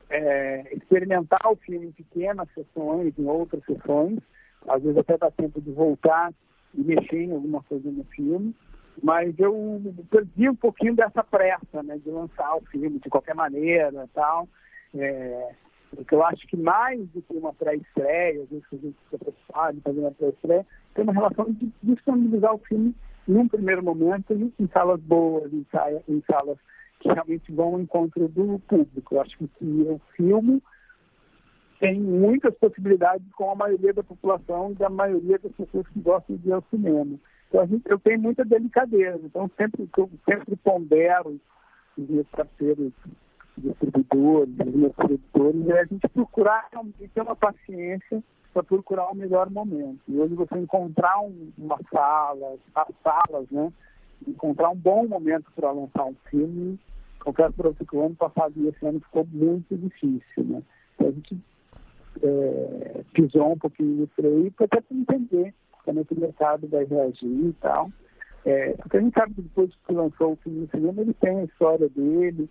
[0.09, 4.19] é, experimentar o filme em pequenas sessões, em outras sessões,
[4.67, 6.33] às vezes até dá tempo de voltar
[6.73, 8.55] e mexer em alguma coisa no filme,
[9.01, 14.09] mas eu perdi um pouquinho dessa pressa, né, de lançar o filme de qualquer maneira
[14.13, 14.47] tal,
[14.93, 15.51] é,
[15.95, 19.77] porque eu acho que mais do que uma pré-estreia, às vezes a gente fica preocupado
[19.77, 22.93] em fazer uma pré-estreia, tem uma relação de disponibilizar o filme
[23.29, 25.63] num primeiro momento em salas boas, em,
[26.07, 26.57] em salas
[26.99, 29.15] que realmente vão ao encontro do público.
[29.15, 30.61] Eu acho que o filme
[31.79, 36.35] tem muitas possibilidades com a maioria da população e da maioria das pessoas que gostam
[36.37, 37.19] de ir ao cinema.
[37.47, 39.21] Então, a gente, eu tenho muita delicadeza.
[39.23, 39.87] Então, sempre,
[40.25, 41.39] sempre pondero
[41.97, 42.91] os meus parceiros
[43.57, 46.67] distribuidores, os meus produtores, é a gente procurar
[47.13, 49.99] ter uma paciência para procurar o melhor momento.
[50.07, 53.71] E hoje você encontrar um, uma sala, as salas, né?
[54.27, 56.79] Encontrar um bom momento para lançar um filme,
[57.19, 60.61] confesso para que o ano passado e esse ano ficou muito difícil, né?
[60.95, 61.37] Então a gente
[62.23, 65.53] é, pisou um pouquinho no freio para até entender
[65.85, 67.89] como é que o mercado vai reagir e tal.
[68.45, 71.39] É, porque a gente sabe que depois que lançou o filme no cinema, ele tem
[71.39, 72.49] a história dele,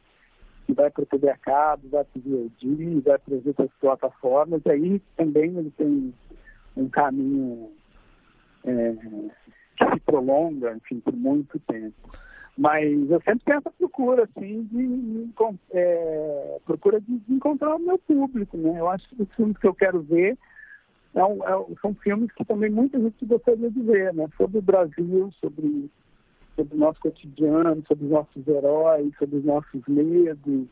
[0.69, 3.71] que vai para o TV a cabo, vai para o VOD, vai para as outras
[3.81, 6.13] plataformas, aí também ele tem
[6.77, 7.71] um caminho
[8.67, 8.93] é,
[9.79, 11.97] que se prolonga, enfim, por muito tempo.
[12.59, 15.31] Mas eu sempre tenho essa procura, assim, de,
[15.73, 18.79] é, procura de, encontrar o meu público, né?
[18.79, 20.37] Eu acho que os filmes que eu quero ver
[21.15, 24.29] é é, são filmes que também muita gente gostaria de ver, né?
[24.37, 25.89] Sobre o Brasil, sobre
[26.59, 30.67] sobre o nosso cotidiano, sobre os nossos heróis, sobre os nossos medos,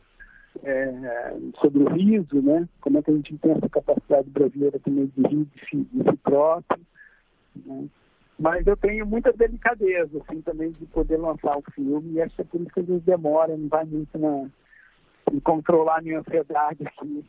[0.63, 2.67] é, sobre o riso, né?
[2.81, 6.03] Como é que a gente tem essa capacidade brasileira também de rir de si, de
[6.03, 6.85] si próprio.
[7.65, 7.87] Né?
[8.37, 12.41] Mas eu tenho muita delicadeza, assim, também de poder lançar o filme, e acho que
[12.41, 14.47] é por isso que a gente demora, não vai muito na,
[15.31, 17.25] em controlar a minha ansiedade aqui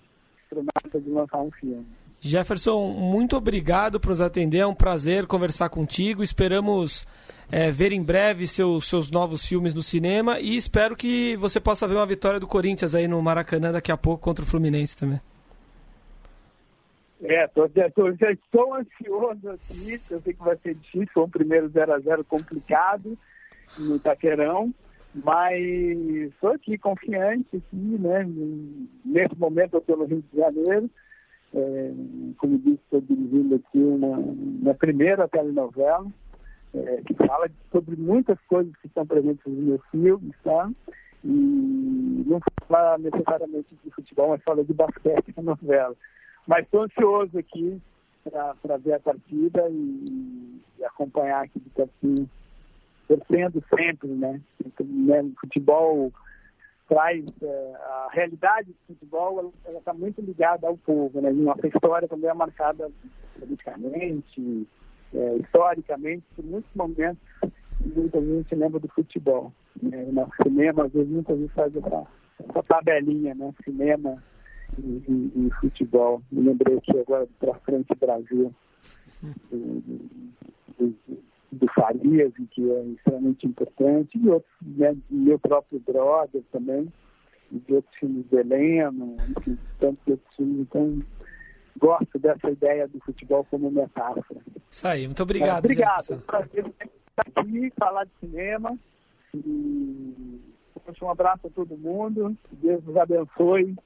[0.51, 1.87] para de lançar um filme.
[2.21, 4.59] Jefferson, muito obrigado por nos atender.
[4.59, 6.23] É um prazer conversar contigo.
[6.23, 7.07] Esperamos
[7.51, 11.87] é, ver em breve seus, seus novos filmes no cinema e espero que você possa
[11.87, 15.21] ver uma vitória do Corinthians aí no Maracanã daqui a pouco contra o Fluminense também.
[17.23, 21.31] É, tô, tô, já estou ansioso aqui, eu sei que vai ser difícil, foi um
[21.31, 23.19] primeiro 0 a 0 complicado
[23.77, 24.73] no Itaquerão,
[25.13, 25.61] mas
[26.31, 28.25] estou aqui confiante aqui, né?
[29.05, 30.89] Nesse momento eu estou no Rio de Janeiro,
[31.55, 31.93] é,
[32.37, 36.07] como disse, estou dirigindo aqui uma, primeira telenovela,
[36.75, 40.71] é, que fala sobre muitas coisas que estão presentes nos meus filmes, tá?
[41.25, 45.97] E não fala necessariamente de futebol, mas fala de basquete na novela.
[46.47, 47.81] Mas estou ansioso aqui
[48.31, 52.29] para ver a partida e, e, acompanhar aqui de pertinho,
[53.09, 54.41] torcendo sempre, né?
[54.81, 55.23] né?
[55.23, 56.13] O futebol
[56.89, 61.31] traz é, a realidade do futebol, ela está muito ligada ao povo, né?
[61.31, 62.91] E nossa história também é marcada
[63.39, 64.67] politicamente,
[65.15, 67.23] é, historicamente, por muitos momentos,
[67.85, 69.53] muita gente lembra do futebol.
[69.81, 70.09] Né?
[70.11, 72.07] No cinema, às vezes, muita gente faz essa,
[72.49, 73.55] essa tabelinha, né?
[73.63, 74.23] Cinema
[74.79, 76.23] e, e, e futebol.
[76.33, 78.53] Me lembrei aqui agora Pra Frente Brasil,
[79.51, 80.95] do,
[81.51, 84.97] do, Farias, que é extremamente importante, e outros, né?
[85.11, 86.93] meu próprio brother também,
[87.51, 89.07] de outros filmes de Helena,
[89.37, 90.61] enfim, tantos outros filmes.
[90.61, 91.03] Então,
[91.79, 94.41] gosto dessa ideia do futebol como metáfora.
[94.71, 95.65] Isso aí, muito obrigado.
[95.65, 96.11] É, obrigado.
[96.11, 98.79] É um prazer estar aqui, falar de cinema.
[99.35, 100.41] E
[101.03, 102.37] um abraço a todo mundo.
[102.53, 103.77] Deus nos abençoe,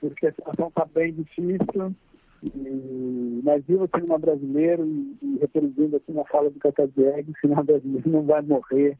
[0.00, 1.94] porque a situação está bem difícil.
[2.42, 7.40] E, mas viva o cinema brasileiro e, e reproduzindo aqui na fala do Cacadieg, o
[7.40, 8.98] cinema brasileiro não vai morrer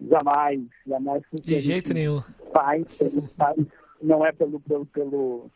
[0.00, 1.22] jamais, jamais.
[1.32, 2.20] De jeito nenhum.
[2.52, 2.98] Faz,
[3.36, 3.56] faz,
[4.02, 5.50] não é pelo, pelo, pelo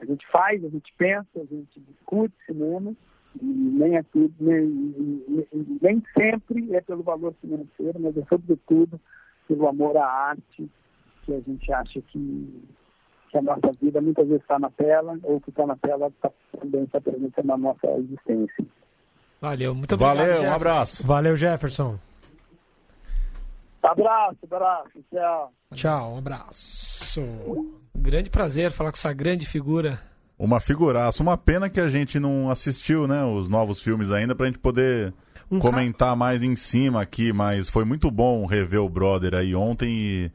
[0.00, 2.92] a gente faz, a gente pensa, a gente discute cinema,
[3.40, 4.66] e nem é tudo, nem,
[5.28, 9.00] nem, nem sempre é pelo valor financeiro, mas é sobretudo
[9.46, 10.68] pelo amor à arte,
[11.22, 12.64] que a gente acha que,
[13.32, 16.30] que a nossa vida muitas vezes está na tela, ou que está na tela tá,
[16.60, 18.64] também está presente na nossa existência.
[19.40, 20.18] Valeu, muito obrigado.
[20.18, 20.54] Valeu, um Jefferson.
[20.56, 21.06] abraço.
[21.06, 21.98] Valeu, Jefferson.
[23.82, 25.52] Abraço, abraço, tchau.
[25.74, 27.20] Tchau, um abraço.
[27.96, 29.98] Grande prazer falar com essa grande figura.
[30.38, 31.22] Uma figuraça.
[31.22, 35.12] Uma pena que a gente não assistiu, né, os novos filmes ainda, pra gente poder
[35.50, 39.54] Um ca- comentar mais em cima aqui, mas foi muito bom rever o brother aí
[39.54, 40.30] ontem e,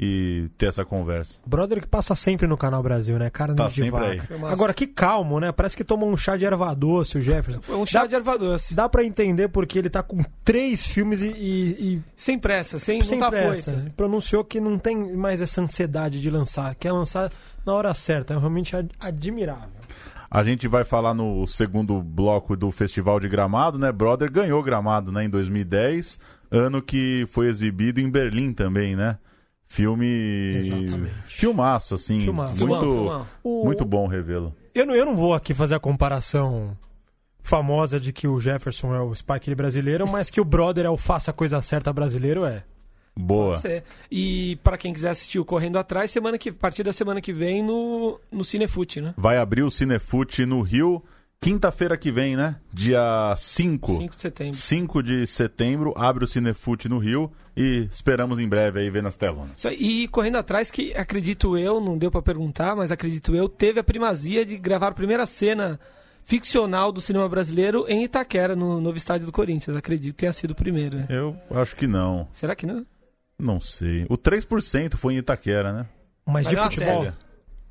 [0.00, 1.40] e ter essa conversa.
[1.44, 3.28] Brother que passa sempre no Canal Brasil, né?
[3.30, 4.34] Cara Tá de sempre vaca.
[4.34, 4.44] aí.
[4.52, 5.50] Agora, que calmo, né?
[5.50, 7.60] Parece que tomou um chá de erva doce, o Jefferson.
[7.60, 8.74] Foi um chá de erva doce.
[8.74, 13.02] Dá pra entender porque ele tá com três filmes e, e, e Sem pressa, sem,
[13.02, 13.70] sem não tá pressa.
[13.72, 13.80] foito.
[13.80, 16.74] Ele Pronunciou que não tem mais essa ansiedade de lançar.
[16.76, 17.30] Quer lançar
[17.66, 18.34] na hora certa.
[18.34, 19.68] É realmente ad- admirável.
[20.30, 23.90] A gente vai falar no segundo bloco do Festival de Gramado, né?
[23.90, 26.18] Brother ganhou Gramado, né, em 2010,
[26.50, 29.18] ano que foi exibido em Berlim também, né?
[29.68, 30.06] Filme
[30.56, 31.14] Exatamente.
[31.28, 32.52] filmaço assim, Filmaço.
[32.56, 33.26] muito Filmão, filmão.
[33.44, 34.54] O- muito bom revê-lo.
[34.74, 36.76] Eu não, eu não vou aqui fazer a comparação
[37.42, 40.96] famosa de que o Jefferson é o Spike brasileiro, mas que o Brother é o
[40.96, 42.64] faça a coisa certa brasileiro, é.
[43.16, 43.60] Boa.
[44.10, 47.32] E para quem quiser assistir o Correndo Atrás, semana que, a partir da semana que
[47.32, 49.12] vem no, no Cinefute, né?
[49.16, 51.02] Vai abrir o Cinefute no Rio
[51.40, 52.56] quinta-feira que vem, né?
[52.72, 53.96] Dia 5.
[53.96, 54.54] 5 de setembro.
[54.54, 59.16] 5 de setembro, abre o Cinefute no Rio e esperamos em breve aí ver nas
[59.16, 59.64] telonas.
[59.78, 63.84] E Correndo Atrás, que acredito eu, não deu pra perguntar, mas acredito eu, teve a
[63.84, 65.78] primazia de gravar a primeira cena
[66.24, 69.76] ficcional do cinema brasileiro em Itaquera, no novo estádio do Corinthians.
[69.76, 70.98] Acredito que tenha sido o primeiro.
[70.98, 71.06] né?
[71.08, 72.28] Eu acho que não.
[72.32, 72.84] Será que não?
[73.38, 74.04] Não sei.
[74.10, 75.86] O 3% foi em Itaquera, né?
[76.26, 77.02] Mas Mas de é futebol.
[77.04, 77.14] série.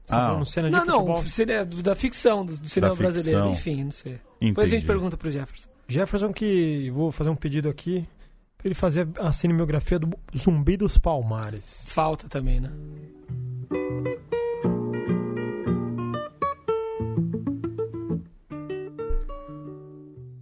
[0.07, 0.45] Tá Ah.
[0.45, 1.21] cena de Não, não, futebol?
[1.23, 3.11] seria da ficção, do, do cinema Da ficção.
[3.13, 3.49] brasileiro.
[3.51, 4.19] Enfim, não sei.
[4.41, 4.85] Depois a gente Entendi.
[4.87, 5.69] pergunta pro Jefferson.
[5.87, 8.07] Jefferson que vou fazer um pedido aqui
[8.57, 11.83] pra ele fazer a cinebiografia do Zumbi dos Palmares.
[11.87, 12.71] Falta também, né?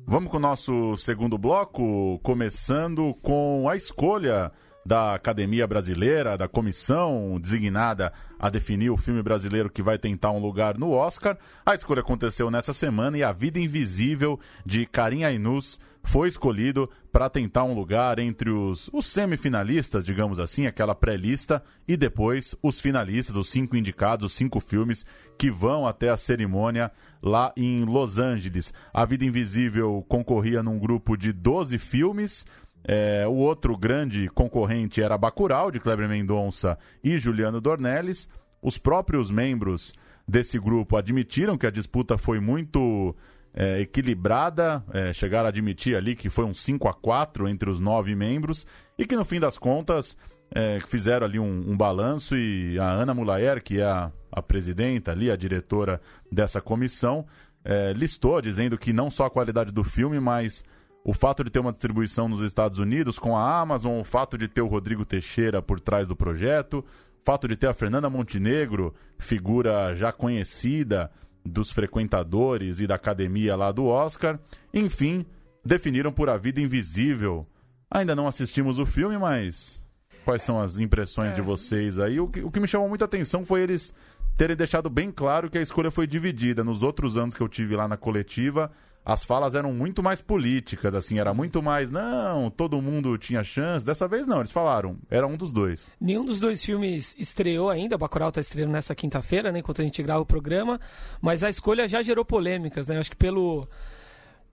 [0.07, 4.51] Vamos com o nosso segundo bloco, começando com a escolha
[4.85, 10.39] da Academia Brasileira, da comissão designada a definir o filme brasileiro que vai tentar um
[10.39, 11.37] lugar no Oscar.
[11.65, 17.29] A escolha aconteceu nessa semana e A Vida Invisível de Karim Ainus foi escolhido para
[17.29, 23.35] tentar um lugar entre os, os semifinalistas, digamos assim, aquela pré-lista, e depois os finalistas,
[23.35, 25.05] os cinco indicados, os cinco filmes
[25.37, 28.73] que vão até a cerimônia lá em Los Angeles.
[28.93, 32.45] A Vida Invisível concorria num grupo de 12 filmes.
[32.87, 38.29] É, o outro grande concorrente era Bacurau, de Kleber Mendonça e Juliano Dornelles.
[38.61, 39.93] Os próprios membros
[40.27, 43.15] desse grupo admitiram que a disputa foi muito
[43.55, 47.79] é, equilibrada, é, chegaram a admitir ali que foi um 5 a 4 entre os
[47.79, 48.67] nove membros
[48.97, 50.15] e que no fim das contas
[50.51, 55.11] é, fizeram ali um, um balanço e a Ana Mulaer, que é a, a presidenta
[55.11, 55.99] ali, a diretora
[56.31, 57.25] dessa comissão,
[57.63, 60.63] é, listou dizendo que não só a qualidade do filme, mas
[61.05, 64.47] o fato de ter uma distribuição nos Estados Unidos com a Amazon, o fato de
[64.47, 68.91] ter o Rodrigo Teixeira por trás do projeto, o fato de ter a Fernanda Montenegro,
[69.19, 71.11] figura já conhecida
[71.45, 74.39] dos frequentadores e da academia lá do Oscar.
[74.73, 75.23] Enfim,
[75.63, 77.47] definiram por A Vida Invisível.
[77.89, 79.79] Ainda não assistimos o filme, mas
[80.23, 82.19] quais são as impressões de vocês aí?
[82.19, 83.93] O que, o que me chamou muita atenção foi eles
[84.35, 86.63] terem deixado bem claro que a escolha foi dividida.
[86.63, 88.71] Nos outros anos que eu tive lá na coletiva,
[89.05, 93.85] as falas eram muito mais políticas, assim, era muito mais, não, todo mundo tinha chance.
[93.85, 95.87] Dessa vez não, eles falaram, era um dos dois.
[96.01, 99.85] Nenhum dos dois filmes estreou ainda, o Bacurau está estreando nessa quinta-feira, né, enquanto a
[99.85, 100.79] gente grava o programa,
[101.21, 102.97] mas a escolha já gerou polêmicas, né?
[102.97, 103.67] Acho que pelo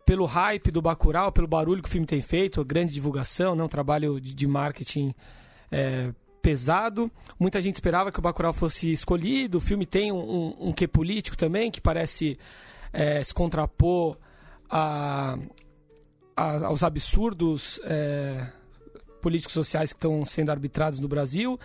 [0.04, 3.68] pelo hype do Bacurau, pelo barulho que o filme tem feito, grande divulgação, né, um
[3.68, 5.14] trabalho de, de marketing
[5.70, 6.10] é,
[6.42, 7.10] pesado.
[7.38, 9.58] Muita gente esperava que o Bacurau fosse escolhido.
[9.58, 12.36] O filme tem um, um, um quê político também, que parece
[12.92, 14.18] é, se contrapor
[14.72, 15.36] a,
[16.34, 18.50] a- aos absurdos é,
[19.20, 21.60] políticos sociais que estão sendo arbitrados no Brasil.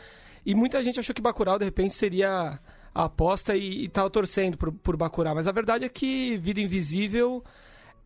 [0.46, 2.60] E muita gente achou que Bacurau, de repente, seria
[2.94, 5.34] a aposta e estava torcendo por, por Bacurau.
[5.34, 7.44] Mas a verdade é que Vida Invisível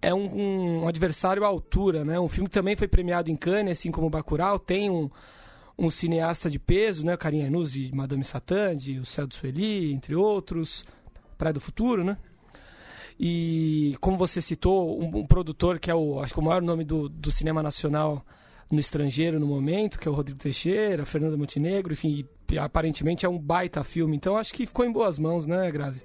[0.02, 2.20] é um, um adversário à altura, né?
[2.20, 4.58] Um filme que também foi premiado em Cannes, assim como Bacurau.
[4.60, 5.10] Tem um,
[5.78, 7.14] um cineasta de peso, né?
[7.16, 10.84] O Karim Anus de Madame Satã, de O Céu do Sueli, entre outros.
[11.38, 12.18] Praia do Futuro, né?
[13.20, 16.84] E como você citou, um, um produtor que é o, acho que o maior nome
[16.84, 18.26] do, do cinema nacional
[18.70, 23.30] no estrangeiro no momento, que é o Rodrigo Teixeira, Fernanda Montenegro, enfim, e aparentemente é
[23.30, 24.16] um baita filme.
[24.16, 26.04] Então acho que ficou em boas mãos, né, Grazi?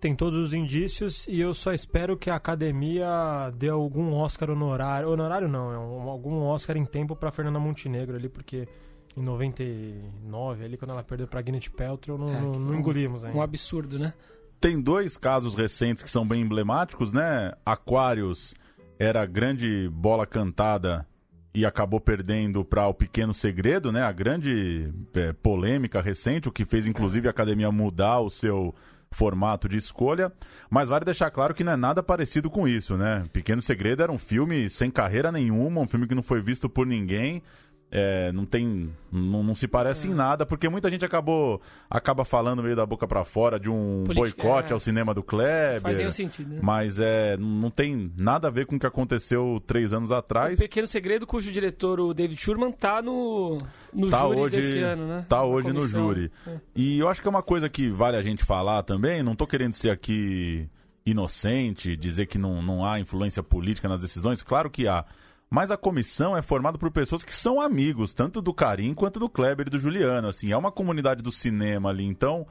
[0.00, 5.10] tem todos os indícios e eu só espero que a academia dê algum Oscar honorário.
[5.10, 8.68] Honorário não, é um, algum Oscar em tempo pra Fernanda Montenegro ali, porque
[9.16, 13.36] em 99, ali quando ela perdeu pra Gwyneth Paltrow, não, É, não, não engolimos ainda.
[13.36, 14.14] Um absurdo, né?
[14.60, 17.52] Tem dois casos recentes que são bem emblemáticos, né?
[17.64, 18.54] Aquarius
[18.98, 21.06] era a grande bola cantada
[21.54, 24.02] e acabou perdendo para o Pequeno Segredo, né?
[24.02, 28.74] A grande é, polêmica recente, o que fez inclusive a academia mudar o seu
[29.10, 30.32] formato de escolha.
[30.68, 33.24] Mas vale deixar claro que não é nada parecido com isso, né?
[33.32, 36.86] Pequeno Segredo era um filme sem carreira nenhuma, um filme que não foi visto por
[36.86, 37.42] ninguém.
[37.90, 38.92] É, não tem.
[39.10, 40.10] Não, não se parece É.
[40.10, 41.58] em nada, porque muita gente acabou
[41.88, 44.74] acaba falando meio da boca pra fora de um Política, boicote é.
[44.74, 45.80] ao cinema do Kleber.
[45.80, 46.60] Faz nenhum sentido, né?
[46.62, 50.58] Mas é, não tem nada a ver com o que aconteceu três anos Um atrás.
[50.58, 53.62] pequeno segredo cujo diretor, o David Schurman, tá no,
[53.94, 55.24] no Tá júri hoje, desse ano, né?
[55.26, 56.30] tá Na hoje no júri.
[56.46, 56.56] É.
[56.76, 59.22] E eu acho que é uma coisa que vale a gente falar também.
[59.22, 60.68] Não tô querendo ser aqui
[61.06, 64.42] inocente, dizer que não, não há influência política nas decisões.
[64.42, 65.06] Claro que há.
[65.50, 69.28] Mas a comissão é formada por pessoas que são amigos, tanto do Karim quanto do
[69.30, 70.28] Kleber e do Juliano.
[70.28, 72.04] Assim, é uma comunidade do cinema ali.
[72.04, 72.46] Então,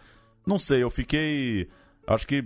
[0.45, 1.67] não sei, eu fiquei.
[2.07, 2.43] Acho que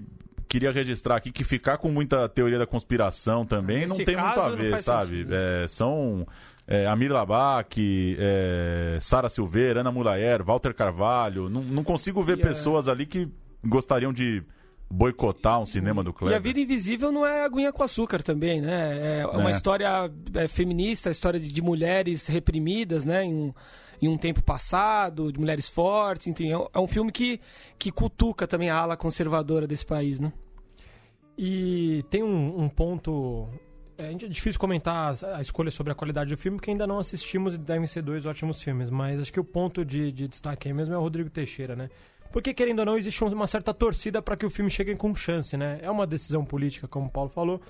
[0.49, 4.39] queria registrar aqui que ficar com muita teoria da conspiração também não Nesse tem muito
[4.41, 5.25] a não ver, sabe?
[5.31, 6.27] É, são
[6.67, 11.47] é, Amir Labak, é, Sara Silveira, Ana Mulayer, Walter Carvalho.
[11.49, 13.29] Não, não consigo ver E a- pessoas ali que
[13.63, 14.43] gostariam de
[14.91, 16.37] boicotar um cinema do E Kleber.
[16.37, 19.19] a vida invisível não é aguinha com açúcar também, né?
[19.21, 19.51] É uma É.
[19.51, 23.23] história é, feminista, a história de, de mulheres reprimidas, né?
[23.23, 23.53] Em um,
[24.01, 26.51] em um tempo passado, de mulheres fortes, enfim.
[26.51, 27.39] É um, é um filme que,
[27.79, 30.33] que cutuca também a ala conservadora desse país, né?
[31.37, 33.47] E tem um, um ponto.
[33.97, 36.97] É é difícil comentar a, a escolha sobre a qualidade do filme, porque ainda não
[36.97, 38.89] assistimos e devem ser dois ótimos filmes.
[38.89, 41.89] Mas acho que o ponto de, de destaque aí mesmo é o Rodrigo Teixeira, né?
[42.31, 45.57] Porque, querendo ou não, existe uma certa torcida para que o filme chegue com chance,
[45.57, 45.79] né?
[45.81, 47.61] É uma decisão política, como o Paulo falou.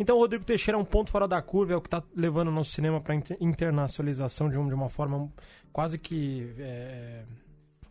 [0.00, 2.48] Então o Rodrigo Teixeira é um ponto fora da curva, é o que está levando
[2.48, 5.28] o nosso cinema para internacionalização de, um- de uma forma
[5.72, 7.22] quase que é,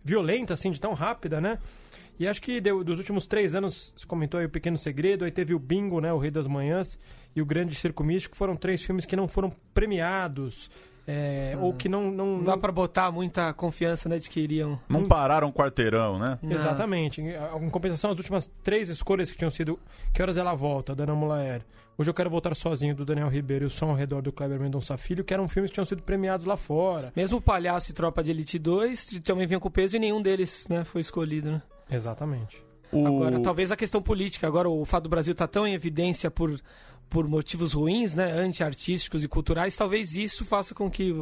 [0.04, 1.60] violenta, assim, de tão rápida, né?
[2.20, 5.32] E acho que deu- dos últimos três anos, você comentou aí o Pequeno Segredo, aí
[5.32, 6.12] teve o Bingo, né?
[6.14, 6.98] O Rei das Manhãs
[7.36, 10.72] e o Grande Circo Místico, foram três filmes que não foram premiados,
[11.08, 12.12] é, ou que não...
[12.12, 14.20] não, Não dá pra botar muita confiança, né?
[14.20, 14.78] De que iriam.
[14.90, 16.38] Não pararam um quarteirão, né?
[16.44, 17.22] Exatamente.
[17.22, 19.80] Em compensação, as últimas três escolhas que tinham sido
[20.14, 21.62] Que Horas Ela Volta, da Ana Mulaer,
[21.98, 24.60] Hoje Eu Quero Voltar Sozinho, do Daniel Ribeiro e O Som ao Redor, do Kleber
[24.60, 27.14] Mendonça Filho, que eram filmes que tinham sido premiados lá fora.
[27.16, 30.68] Mesmo o Palhaço e Tropa de Elite 2 também vinham com peso e nenhum deles
[30.70, 31.62] né, foi escolhido, né?
[31.90, 32.64] Exatamente.
[32.92, 33.08] O...
[33.08, 34.46] Agora, talvez a questão política.
[34.46, 36.60] Agora, o fato do Brasil estar tão em evidência por,
[37.10, 38.32] por motivos ruins, né?
[38.32, 41.14] Anti-artísticos e culturais, talvez isso faça com que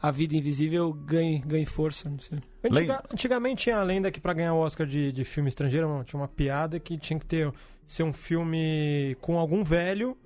[0.00, 2.08] a vida invisível ganhe, ganhe força.
[2.08, 2.38] Não sei.
[2.64, 6.20] Antiga- antigamente tinha a lenda que pra ganhar o Oscar de, de filme estrangeiro tinha
[6.20, 7.52] uma piada que tinha que ter
[7.86, 10.16] ser um filme com algum velho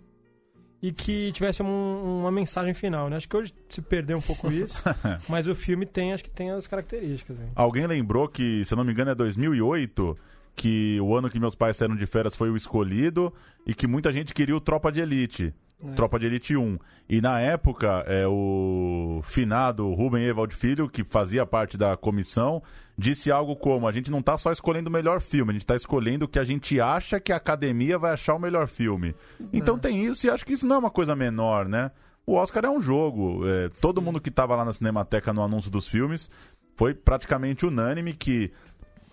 [0.82, 3.16] e que tivesse um- uma mensagem final, né?
[3.16, 4.82] Acho que hoje se perdeu um pouco isso,
[5.28, 7.38] mas o filme tem, acho que tem as características.
[7.40, 7.48] hein?
[7.54, 10.16] Alguém lembrou que, se eu não me engano, é 2008,
[10.56, 13.32] que o ano que meus pais saíram de férias foi o escolhido
[13.66, 15.54] e que muita gente queria o Tropa de Elite.
[15.84, 15.92] É.
[15.92, 16.78] Tropa de Elite 1.
[17.06, 22.62] E na época, é, o finado Rubem Evald Filho, que fazia parte da comissão,
[22.96, 25.76] disse algo como: a gente não tá só escolhendo o melhor filme, a gente tá
[25.76, 29.14] escolhendo o que a gente acha que a academia vai achar o melhor filme.
[29.52, 31.90] Então tem isso, e acho que isso não é uma coisa menor, né?
[32.24, 33.46] O Oscar é um jogo.
[33.46, 36.30] é, todo mundo que tava lá na Cinemateca no anúncio dos filmes
[36.76, 38.52] foi praticamente unânime que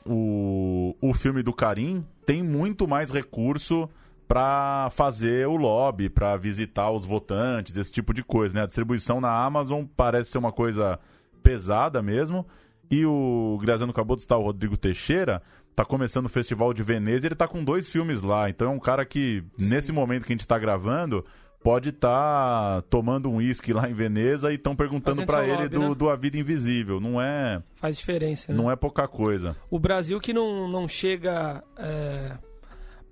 [0.05, 3.89] o, o filme do Karim tem muito mais recurso
[4.27, 8.63] para fazer o lobby, para visitar os votantes, esse tipo de coisa, né?
[8.63, 10.99] A distribuição na Amazon parece ser uma coisa
[11.41, 12.45] pesada mesmo.
[12.89, 15.41] E o Graziano acabou de citar o Rodrigo Teixeira,
[15.75, 18.49] tá começando o Festival de Veneza, e ele tá com dois filmes lá.
[18.49, 21.25] Então é um cara que nesse momento que a gente tá gravando,
[21.63, 25.89] pode estar tomando um uísque lá em Veneza e estão perguntando para ele lobby, do,
[25.89, 25.95] né?
[25.95, 26.99] do A Vida Invisível.
[26.99, 28.57] Não é, Faz diferença, né?
[28.57, 29.55] não é pouca coisa.
[29.69, 32.33] O Brasil que não, não chega é,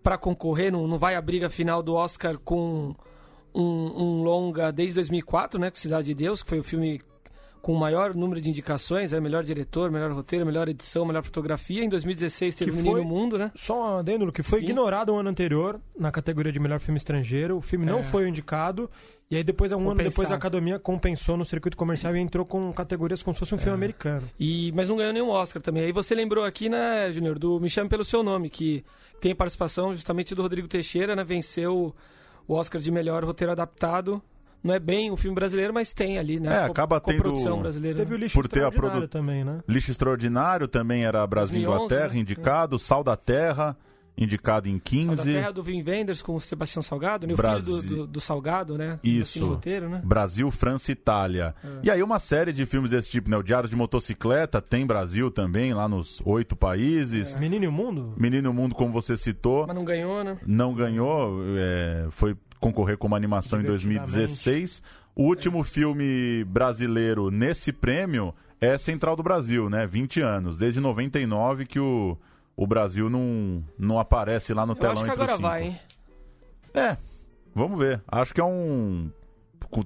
[0.04, 2.94] para concorrer, não, não vai à briga final do Oscar com
[3.56, 5.70] um, um longa desde 2004, né?
[5.70, 7.02] Com Cidade de Deus, que foi o filme
[7.62, 11.84] com o maior número de indicações, é melhor diretor, melhor roteiro, melhor edição, melhor fotografia.
[11.84, 13.52] Em 2016 teve o Menino foi- Mundo, né?
[13.54, 14.66] Só um adendo, que foi Sim.
[14.66, 17.58] ignorado o ano anterior na categoria de melhor filme estrangeiro.
[17.58, 18.04] O filme não É.
[18.04, 18.90] foi indicado.
[19.30, 20.10] E aí depois, um ano Compensado.
[20.10, 23.58] depois, a academia compensou no circuito comercial e entrou com categorias como se fosse um
[23.58, 23.62] É.
[23.62, 24.28] filme americano.
[24.40, 25.84] E, mas não ganhou nenhum Oscar também.
[25.84, 28.84] Aí você lembrou aqui, né, Júnior, do Me Chame Pelo Seu Nome, que
[29.22, 31.24] tem a participação justamente do Rodrigo Teixeira, né?
[31.24, 31.96] Venceu
[32.48, 34.22] o Oscar de melhor roteiro adaptado.
[34.64, 36.56] Não é bem um filme brasileiro, mas tem ali, né?
[36.64, 37.98] É, Co- acaba tendo- coprodução brasileira.
[37.98, 38.24] Teve o né?
[38.26, 39.60] lixo Por ter a extraordinário produ- também, né?
[39.68, 42.20] Lixo Extraordinário também era Brasil e 2011, Inglaterra, né?
[42.20, 42.80] indicado.
[42.80, 43.76] Sal da Terra.
[44.18, 45.32] indicado em Sal da 15.
[45.32, 47.34] Terra do Vin Wenders com o Sebastião Salgado, né?
[47.34, 49.00] o Brasil- filho do, do, do Salgado, né?
[49.04, 49.40] Isso.
[49.40, 50.02] No roteiro, né?
[50.04, 51.56] Brasil, França e Itália.
[51.82, 53.38] E aí uma série de filmes desse tipo, né?
[53.38, 57.36] O Diário de Motocicleta tem Brasil também, lá nos oito países.
[57.38, 58.14] Menino e o Mundo?
[58.18, 60.38] Menino e o Mundo, como você citou, Mas não ganhou, né?
[60.46, 64.12] não ganhou, é, foi concorrer como animação em Divertidamente.
[64.12, 64.82] 2016.
[65.14, 69.86] O último filme brasileiro nesse prêmio é Central do Brasil, né?
[69.86, 70.58] 20 anos.
[70.58, 72.18] Desde 99 que o,
[72.56, 75.42] o Brasil não, não aparece lá no Eu telão acho que agora cinco.
[75.42, 75.80] vai, hein?
[76.74, 76.98] É,
[77.54, 78.02] vamos ver.
[78.08, 79.12] Acho que é um.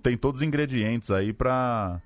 [0.03, 2.01] Tem todos os ingredientes aí pra,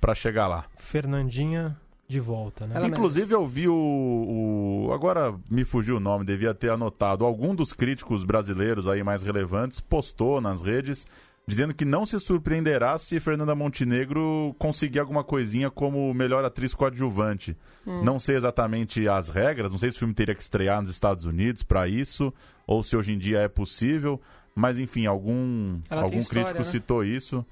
[0.00, 0.64] pra chegar lá.
[0.76, 1.76] Fernandinha
[2.08, 2.74] de volta, né?
[2.76, 7.24] Ela- Inclusive, eu vi o, o- Agora me fugiu o nome, devia ter anotado.
[7.24, 11.06] Algum dos críticos brasileiros aí mais relevantes postou nas redes
[11.46, 17.56] dizendo que não se surpreenderá se Fernanda Montenegro conseguir alguma coisinha como melhor atriz coadjuvante.
[17.86, 21.24] Não sei exatamente as regras, não sei se o filme teria que estrear nos Estados
[21.24, 22.32] Unidos para isso,
[22.66, 24.20] ou se hoje em dia é possível,
[24.54, 26.70] mas enfim, algum, Ela algum história, crítico né?
[26.70, 27.44] citou isso.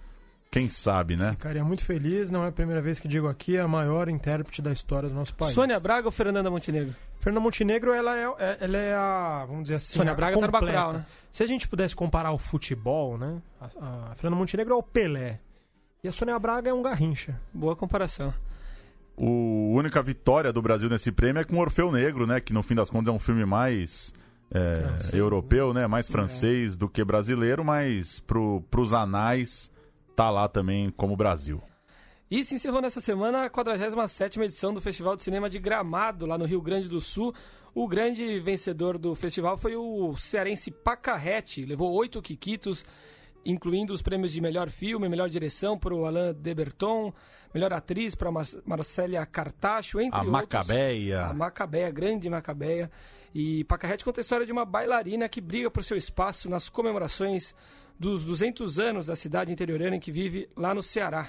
[0.51, 1.33] Quem sabe, né?
[1.33, 4.63] Ficaria muito feliz, não é a primeira vez que digo aqui, é a maior intérprete
[4.63, 5.53] da história do nosso país.
[5.53, 6.95] Sônia Braga ou Fernanda Montenegro?
[7.21, 10.41] Fernanda Montenegro, ela é, é- ela é a, vamos dizer assim, Sônia a Braga tá
[10.41, 10.67] no completa.
[10.67, 11.07] Bacurau, né?
[11.33, 13.43] Se a gente pudesse comparar o futebol, né?
[13.61, 13.67] A,
[14.13, 15.41] a Fernanda Montenegro é o Pelé.
[16.03, 17.39] E a Sônia Braga é um Garrincha.
[17.53, 18.33] Boa comparação.
[19.17, 22.41] O a única vitória do Brasil nesse prêmio é com Orfeu Negro, né?
[22.41, 24.15] Que no fim das contas é um filme mais
[24.51, 25.87] é, Francês, europeu, né?
[25.87, 29.71] Mais francês do que brasileiro, mas pro, pros anais
[30.17, 31.63] tá lá também como Brasil.
[32.29, 36.37] E se encerrou nessa semana a 47ª edição do Festival de Cinema de Gramado, lá
[36.37, 37.33] no Rio Grande do Sul.
[37.73, 42.87] O grande vencedor do festival foi o cearense Pacarrete, levou oito quiquitos,
[43.45, 47.13] incluindo os prêmios de melhor filme, melhor direção para o Alain Deberton,
[47.53, 50.33] melhor atriz para Mar Marcélia Cartacho, entre A outros.
[50.33, 51.27] Macabeia.
[51.27, 52.91] A Macabeia, grande Macabeia.
[53.35, 57.55] E Pacarrete conta a história de uma bailarina que briga por seu espaço nas comemorações
[57.99, 61.29] dos 200 anos da cidade interiorana em que vive lá no Ceará.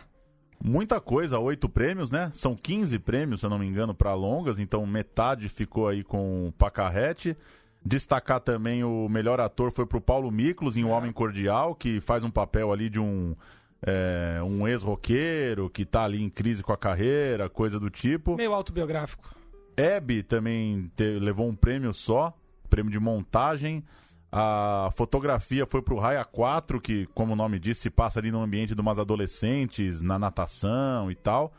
[0.63, 2.31] Muita coisa, oito prêmios, né?
[2.33, 6.47] São 15 prêmios, se eu não me engano, para longas, então metade ficou aí com
[6.47, 7.37] o Pacarrete.
[7.85, 12.23] Destacar também o melhor ator foi pro Paulo Miklos em O Homem Cordial, que faz
[12.23, 13.35] um papel ali de um,
[13.83, 18.35] é, um ex-roqueiro que tá ali em crise com a carreira, coisa do tipo.
[18.35, 19.23] Meio autobiográfico.
[19.77, 22.35] Hebe também te- levou um prêmio só,
[22.67, 23.83] prêmio de montagem.
[24.39, 28.39] A fotografia foi pro Raia 4, que, como o nome diz, se passa ali no
[28.39, 31.51] ambiente de umas adolescentes, na natação e tal.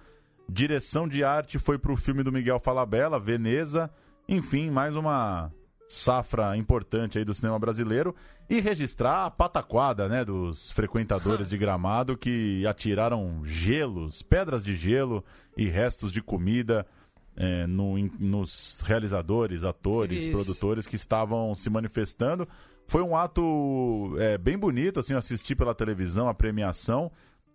[0.48, 3.90] Direção de arte foi pro filme do Miguel Falabella, Veneza.
[4.28, 5.50] Enfim, mais uma
[5.88, 8.14] safra importante aí do cinema brasileiro.
[8.48, 15.24] E registrar a pataquada, né, dos frequentadores de gramado que atiraram gelos, pedras de gelo
[15.56, 16.86] e restos de comida
[17.40, 20.32] é, no- em- nos realizadores, atores, Isso.
[20.32, 22.48] produtores que estavam se manifestando.
[22.88, 27.12] Foi um ato é, bem bonito, assim, eu assisti pela televisão a premiação.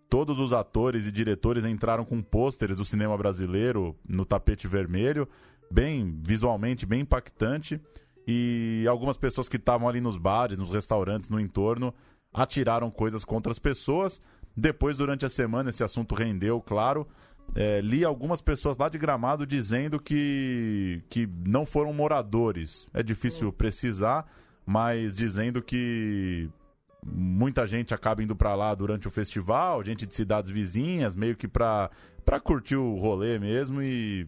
[0.09, 5.27] Todos os atores e diretores entraram com pôsteres do cinema brasileiro no tapete vermelho,
[5.69, 7.81] bem visualmente, bem impactante.
[8.25, 11.93] E algumas pessoas que estavam ali nos bares, nos restaurantes, no entorno,
[12.34, 14.21] atiraram coisas contra as pessoas.
[14.55, 17.05] Depois, durante a semana, esse assunto rendeu, claro.
[17.56, 22.88] É, li algumas pessoas lá de Gramado dizendo que, que não foram moradores.
[22.94, 24.26] É difícil precisar,
[24.66, 26.50] mas dizendo que
[27.06, 31.48] muita gente acaba indo pra lá durante o festival, gente de cidades vizinhas, meio que
[31.48, 31.91] pra,
[32.26, 34.28] pra curtir o rolê mesmo e.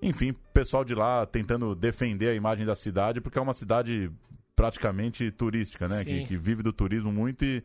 [0.00, 4.10] Enfim, pessoal de lá tentando defender a imagem da cidade, porque é uma cidade
[4.54, 6.04] praticamente turística, né?
[6.04, 7.62] Que, que vive do turismo muito e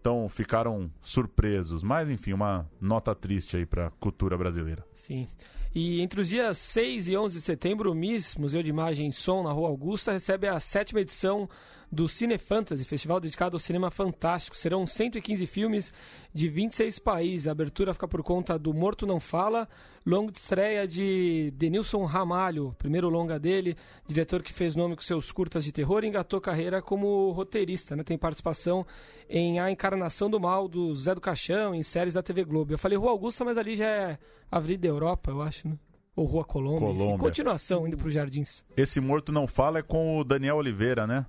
[0.00, 1.82] então ficaram surpresos.
[1.82, 4.84] Mas enfim, uma nota triste aí pra cultura brasileira.
[4.94, 5.26] Sim.
[5.74, 9.12] E entre os dias 6 e 11 de setembro, o MIS, Museu de Imagem e
[9.12, 11.48] Som, na Rua Augusta, recebe a sétima edição
[11.90, 14.56] do Cine Fantasy, festival dedicado ao cinema fantástico.
[14.56, 15.92] Serão 115 filmes
[16.32, 17.48] de 26 países.
[17.48, 19.68] A abertura fica por conta do Morto Não Fala,
[20.04, 23.76] longa de estreia de Denilson Ramalho, primeiro longa dele,
[24.06, 27.96] diretor que fez nome com seus curtas de terror e engatou carreira como roteirista.
[27.96, 28.02] Né?
[28.02, 28.86] Tem participação
[29.28, 32.72] em A Encarnação do Mal, do Zé do Caixão, em séries da TV Globo.
[32.72, 34.18] Eu falei Rua Augusta, mas ali já é
[34.50, 35.78] Avenida Europa, eu acho, né?
[36.14, 36.88] Ou Rua Colômbia.
[36.88, 36.98] enfim.
[36.98, 37.18] Colômbia.
[37.18, 38.64] Continuação, indo para os Jardins.
[38.76, 41.24] Esse Morto Não Fala é com o Daniel Oliveira, né?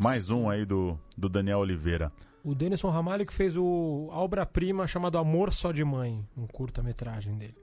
[0.00, 2.12] Mais um aí do, do Daniel Oliveira.
[2.42, 7.56] O Denison Ramalho que fez o obra-prima chamado Amor Só de Mãe, um curta-metragem dele.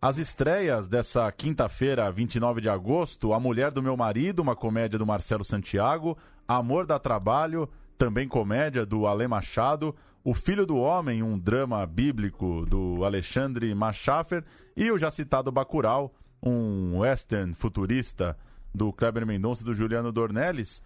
[0.00, 5.06] As estreias dessa quinta-feira, 29 de agosto, A Mulher do Meu Marido, uma comédia do
[5.06, 11.38] Marcelo Santiago, Amor dá Trabalho, também comédia do Ale Machado, O Filho do Homem, um
[11.38, 14.44] drama bíblico do Alexandre Machafer,
[14.76, 18.36] e o já citado Bacurau, um western futurista
[18.74, 20.82] do Kleber Mendonça e do Juliano Dornelles.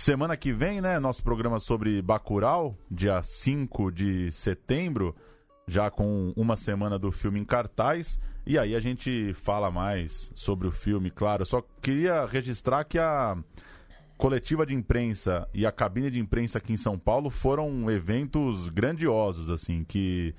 [0.00, 5.14] Semana que vem, né, nosso programa sobre Bacurau, dia 5 de setembro,
[5.68, 8.18] já com uma semana do filme em cartaz.
[8.46, 11.44] E aí a gente fala mais sobre o filme, claro.
[11.44, 13.36] Só queria registrar que a
[14.16, 19.50] coletiva de imprensa e a cabine de imprensa aqui em São Paulo foram eventos grandiosos,
[19.50, 20.34] assim, que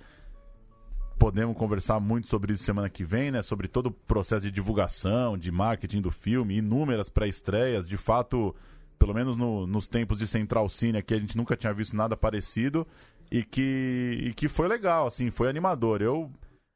[1.20, 3.44] podemos conversar muito sobre isso semana que vem, né?
[3.44, 7.88] Sobre todo o processo de divulgação, de marketing do filme, inúmeras pré-estreias.
[7.88, 8.56] De fato,
[9.02, 12.16] pelo menos no, nos tempos de Central Cine aqui, a gente nunca tinha visto nada
[12.16, 12.86] parecido
[13.32, 16.04] e que, e que foi legal, assim, foi animador.
[16.04, 16.32] Eu,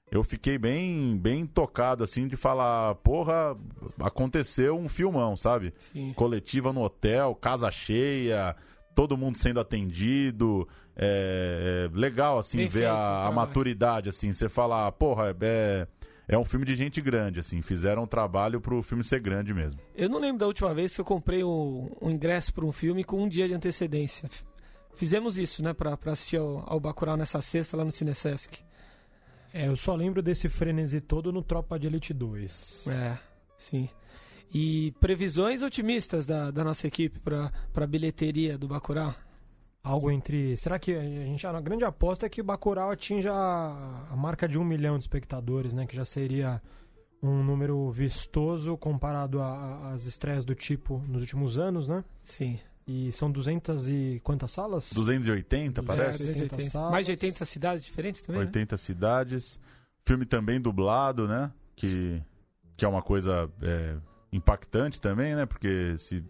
[0.10, 3.56] eu fiquei bem, bem tocado, assim, de falar, porra,
[4.00, 5.72] aconteceu um filmão, sabe?
[5.78, 6.14] Sim.
[6.14, 8.56] Coletiva no hotel, casa cheia,
[8.96, 10.68] todo mundo sendo atendido.
[10.96, 13.36] É, é legal, assim, ver a, a trabalho.
[13.36, 15.88] maturidade, assim, você falar, porra, é,
[16.28, 19.80] é um filme de gente grande, assim, fizeram um trabalho pro filme ser grande mesmo.
[19.96, 23.04] Eu não lembro da última vez que eu comprei um, um ingresso para um filme
[23.04, 24.30] com um dia de antecedência.
[24.96, 28.64] Fizemos isso, né, pra, pra assistir ao, ao Bacurau nessa sexta lá no Cinesesc.
[29.54, 32.88] É, eu só lembro desse frenesi todo no Tropa de Elite 2.
[32.88, 33.18] É,
[33.58, 33.90] sim.
[34.54, 39.14] E previsões otimistas da, da nossa equipe pra, pra bilheteria do Bacurau?
[39.86, 40.58] Algo entre.
[40.58, 41.46] Será que a gente.
[41.46, 45.86] A grande aposta é que Bacurau atinja a marca de um milhão de espectadores, né?
[45.86, 46.60] Que já seria
[47.22, 52.04] um número vistoso comparado às estreias do tipo nos últimos anos, né?
[52.24, 52.60] Sim.
[52.88, 54.92] E são 200 e quantas salas?
[54.92, 56.24] 280, parece?
[56.24, 56.50] É, 280.
[56.50, 56.92] 280 salas.
[56.92, 58.48] Mais de 80 cidades diferentes também, né?
[58.48, 59.60] 80 cidades.
[60.00, 61.52] Filme também dublado, né?
[61.76, 62.24] Que,
[62.76, 63.96] que é uma coisa é,
[64.32, 65.46] impactante também, né?
[65.46, 66.24] Porque se,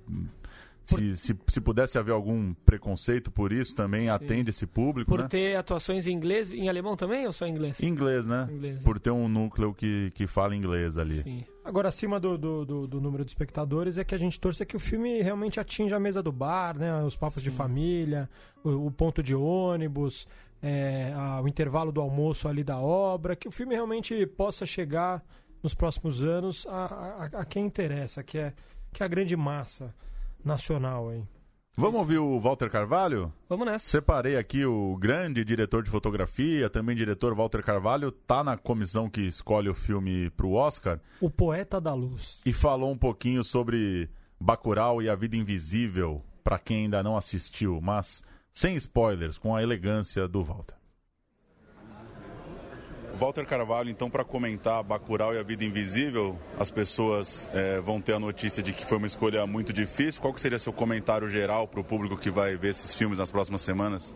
[0.86, 4.10] se, se, se pudesse haver algum preconceito por isso, também Sim.
[4.10, 5.28] atende esse público, Por né?
[5.28, 7.82] ter atuações em inglês, em alemão também ou só em inglês?
[7.82, 8.48] Inglês, né?
[8.52, 11.16] Inglês, Por ter um núcleo que, que fala inglês ali.
[11.18, 11.44] Sim.
[11.64, 14.76] Agora, acima do, do, do- do número de espectadores, é que a gente torce que
[14.76, 17.02] o filme realmente atinja a mesa do bar, né?
[17.04, 17.56] Os papos de Sim.
[17.56, 18.30] família,
[18.64, 20.28] o, o ponto de ônibus,
[20.62, 25.24] é, a- o intervalo do almoço ali da obra, que o filme realmente possa chegar
[25.64, 28.54] nos próximos anos a, a- a quem interessa, que é,
[28.94, 29.94] que é a grande massa
[30.46, 31.24] nacional aí.
[31.78, 33.34] Vamos ouvir o Walter Carvalho?
[33.50, 33.86] Vamos nessa.
[33.90, 39.20] Separei aqui o grande diretor de fotografia, também diretor Walter Carvalho, tá na comissão que
[39.22, 42.40] escolhe o filme pro Oscar O Poeta da Luz.
[42.46, 47.82] e falou um pouquinho sobre Bacurau e a Vida Invisível, pra quem ainda não assistiu,
[47.82, 48.24] mas
[48.54, 50.78] sem spoilers, com a elegância do Walter.
[53.16, 58.14] Walter Carvalho, então, para comentar Bacurau e a Vida Invisível, as pessoas eh, vão ter
[58.14, 60.22] a notícia de que foi uma escolha muito difícil.
[60.22, 63.62] Qual seria seu comentário geral para o público que vai ver esses filmes nas próximas
[63.62, 64.14] semanas?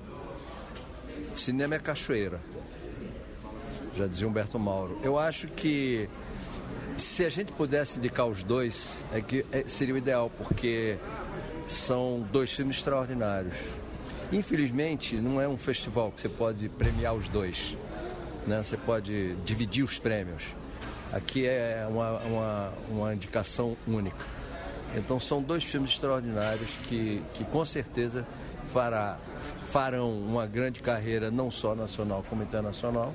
[1.33, 2.41] Cinema é cachoeira.
[3.95, 4.99] Já dizia Humberto Mauro.
[5.01, 6.09] Eu acho que
[6.97, 10.97] se a gente pudesse indicar os dois, é que é- seria o ideal, porque
[11.67, 13.55] são dois filmes extraordinários.
[14.31, 17.77] Infelizmente, não é um festival que você pode premiar os dois.
[18.47, 18.61] Né?
[18.63, 20.43] Você pode dividir os prêmios.
[21.11, 24.23] Aqui é uma, uma, uma indicação única.
[24.95, 28.25] Então são dois filmes extraordinários que, que com certeza
[28.73, 29.17] fará,
[29.71, 33.13] farão uma grande carreira não só nacional como internacional.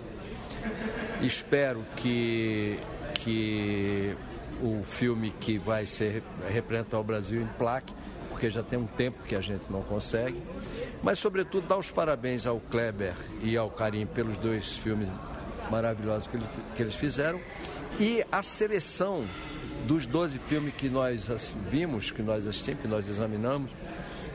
[1.21, 2.79] Espero que,
[3.15, 4.17] que
[4.63, 7.93] o filme que vai ser representar o Brasil em plaque,
[8.29, 10.41] porque já tem um tempo que a gente não consegue.
[11.05, 15.07] Mas, sobretudo, dar os parabéns ao Kleber e ao Karim pelos dois filmes
[15.71, 17.39] maravilhosos que, ele- que eles fizeram.
[18.01, 19.23] E a seleção
[19.87, 21.29] dos 12 filmes que nós
[21.71, 23.71] vimos, que nós assistimos, que nós examinamos,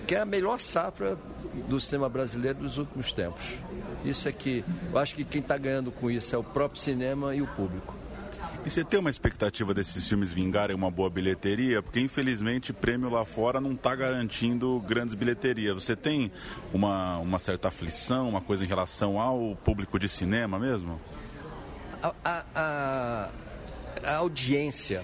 [0.06, 1.18] que é a melhor safra
[1.68, 3.46] do cinema brasileiro dos últimos tempos.
[4.06, 4.64] Isso é que
[4.94, 7.96] eu acho que quem está ganhando com isso é o próprio cinema e o público.
[8.66, 11.82] E você tem uma expectativa desses filmes vingarem uma boa bilheteria?
[11.82, 15.76] Porque infelizmente prêmio lá fora não está garantindo grandes bilheterias.
[15.84, 16.32] Você tem
[16.74, 21.00] uma, uma certa aflição, uma coisa em relação ao público de cinema mesmo?
[22.04, 23.30] A, a- a-
[24.04, 25.04] a audiência,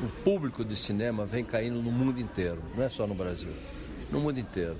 [0.00, 3.52] o público de cinema vem caindo no mundo inteiro, não é só no Brasil,
[4.10, 4.76] no mundo inteiro.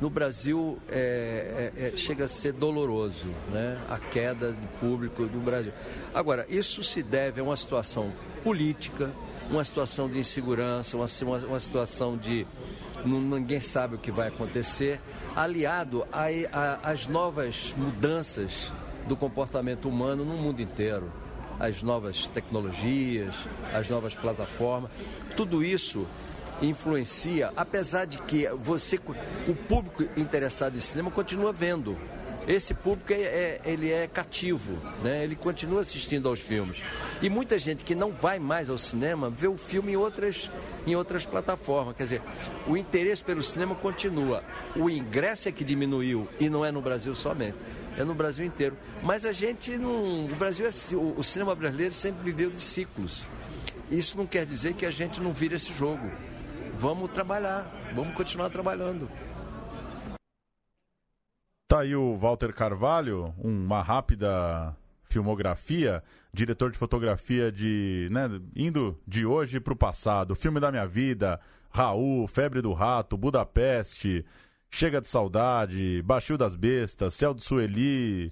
[0.00, 3.78] No Brasil é- é- é- chega a ser doloroso né?
[3.88, 5.72] a queda do público do Brasil.
[6.14, 8.12] Agora, isso se deve a uma situação
[8.44, 9.10] política,
[9.50, 11.06] uma situação de insegurança, uma,
[11.46, 12.46] uma, situação de
[13.04, 15.00] ninguém sabe o que vai acontecer,
[15.34, 16.06] aliado
[16.82, 18.70] às novas mudanças
[19.06, 21.10] do comportamento humano no mundo inteiro.
[21.58, 23.34] As novas tecnologias,
[23.72, 24.90] as novas plataformas,
[25.36, 26.06] tudo isso
[26.62, 28.98] influencia, apesar de que você,
[29.46, 31.96] o público interessado em cinema continua vendo.
[32.46, 35.24] esse público é, é, ele é cativo, né?
[35.24, 36.82] ele continua assistindo aos filmes.
[37.20, 40.48] E muita gente que não vai mais ao cinema vê o filme em outras,
[40.86, 41.96] em outras plataformas.
[41.96, 42.22] Quer dizer,
[42.66, 44.44] o interesse pelo cinema continua.
[44.76, 47.56] O ingresso é que diminuiu e não é no Brasil somente.
[47.98, 48.76] É no Brasil inteiro.
[49.02, 50.26] Mas a gente não.
[50.26, 53.22] O Brasil é, o, o cinema brasileiro sempre viveu de ciclos.
[53.90, 56.10] Isso não quer dizer que a gente não vira esse jogo.
[56.78, 59.08] Vamos trabalhar, vamos continuar trabalhando.
[61.66, 66.02] Tá aí o Walter Carvalho, uma rápida filmografia,
[66.32, 71.40] diretor de fotografia de, né, indo de hoje para o passado, filme da minha vida,
[71.70, 74.24] Raul, Febre do Rato, Budapeste,
[74.70, 78.30] Chega de Saudade, Baixio das Bestas, Céu do Sueli,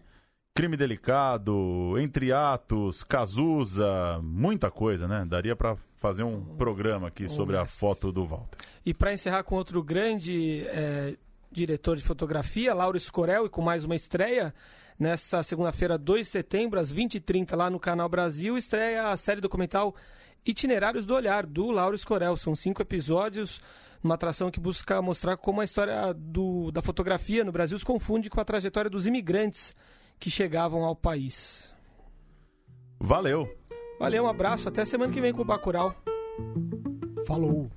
[0.56, 5.24] Crime Delicado, Entre Atos, Cazuza, muita coisa, né?
[5.28, 8.58] Daria para fazer um programa aqui sobre a foto do Walter.
[8.86, 11.16] E para encerrar com outro grande é,
[11.50, 14.54] diretor de fotografia, Lauro Escorel, e com mais uma estreia.
[14.96, 19.92] Nessa segunda-feira, 2 de setembro, às 20h30, lá no Canal Brasil, estreia a série documental
[20.46, 22.36] Itinerários do Olhar, do Lauro Escorel.
[22.36, 23.60] São cinco episódios,
[24.04, 28.30] uma atração que busca mostrar como a história do, da fotografia no Brasil se confunde
[28.30, 29.74] com a trajetória dos imigrantes
[30.18, 31.70] que chegavam ao país.
[33.00, 33.48] Valeu!
[33.98, 35.94] Valeu, um abraço, até semana que vem com o Bacurau.
[37.26, 37.70] Falou!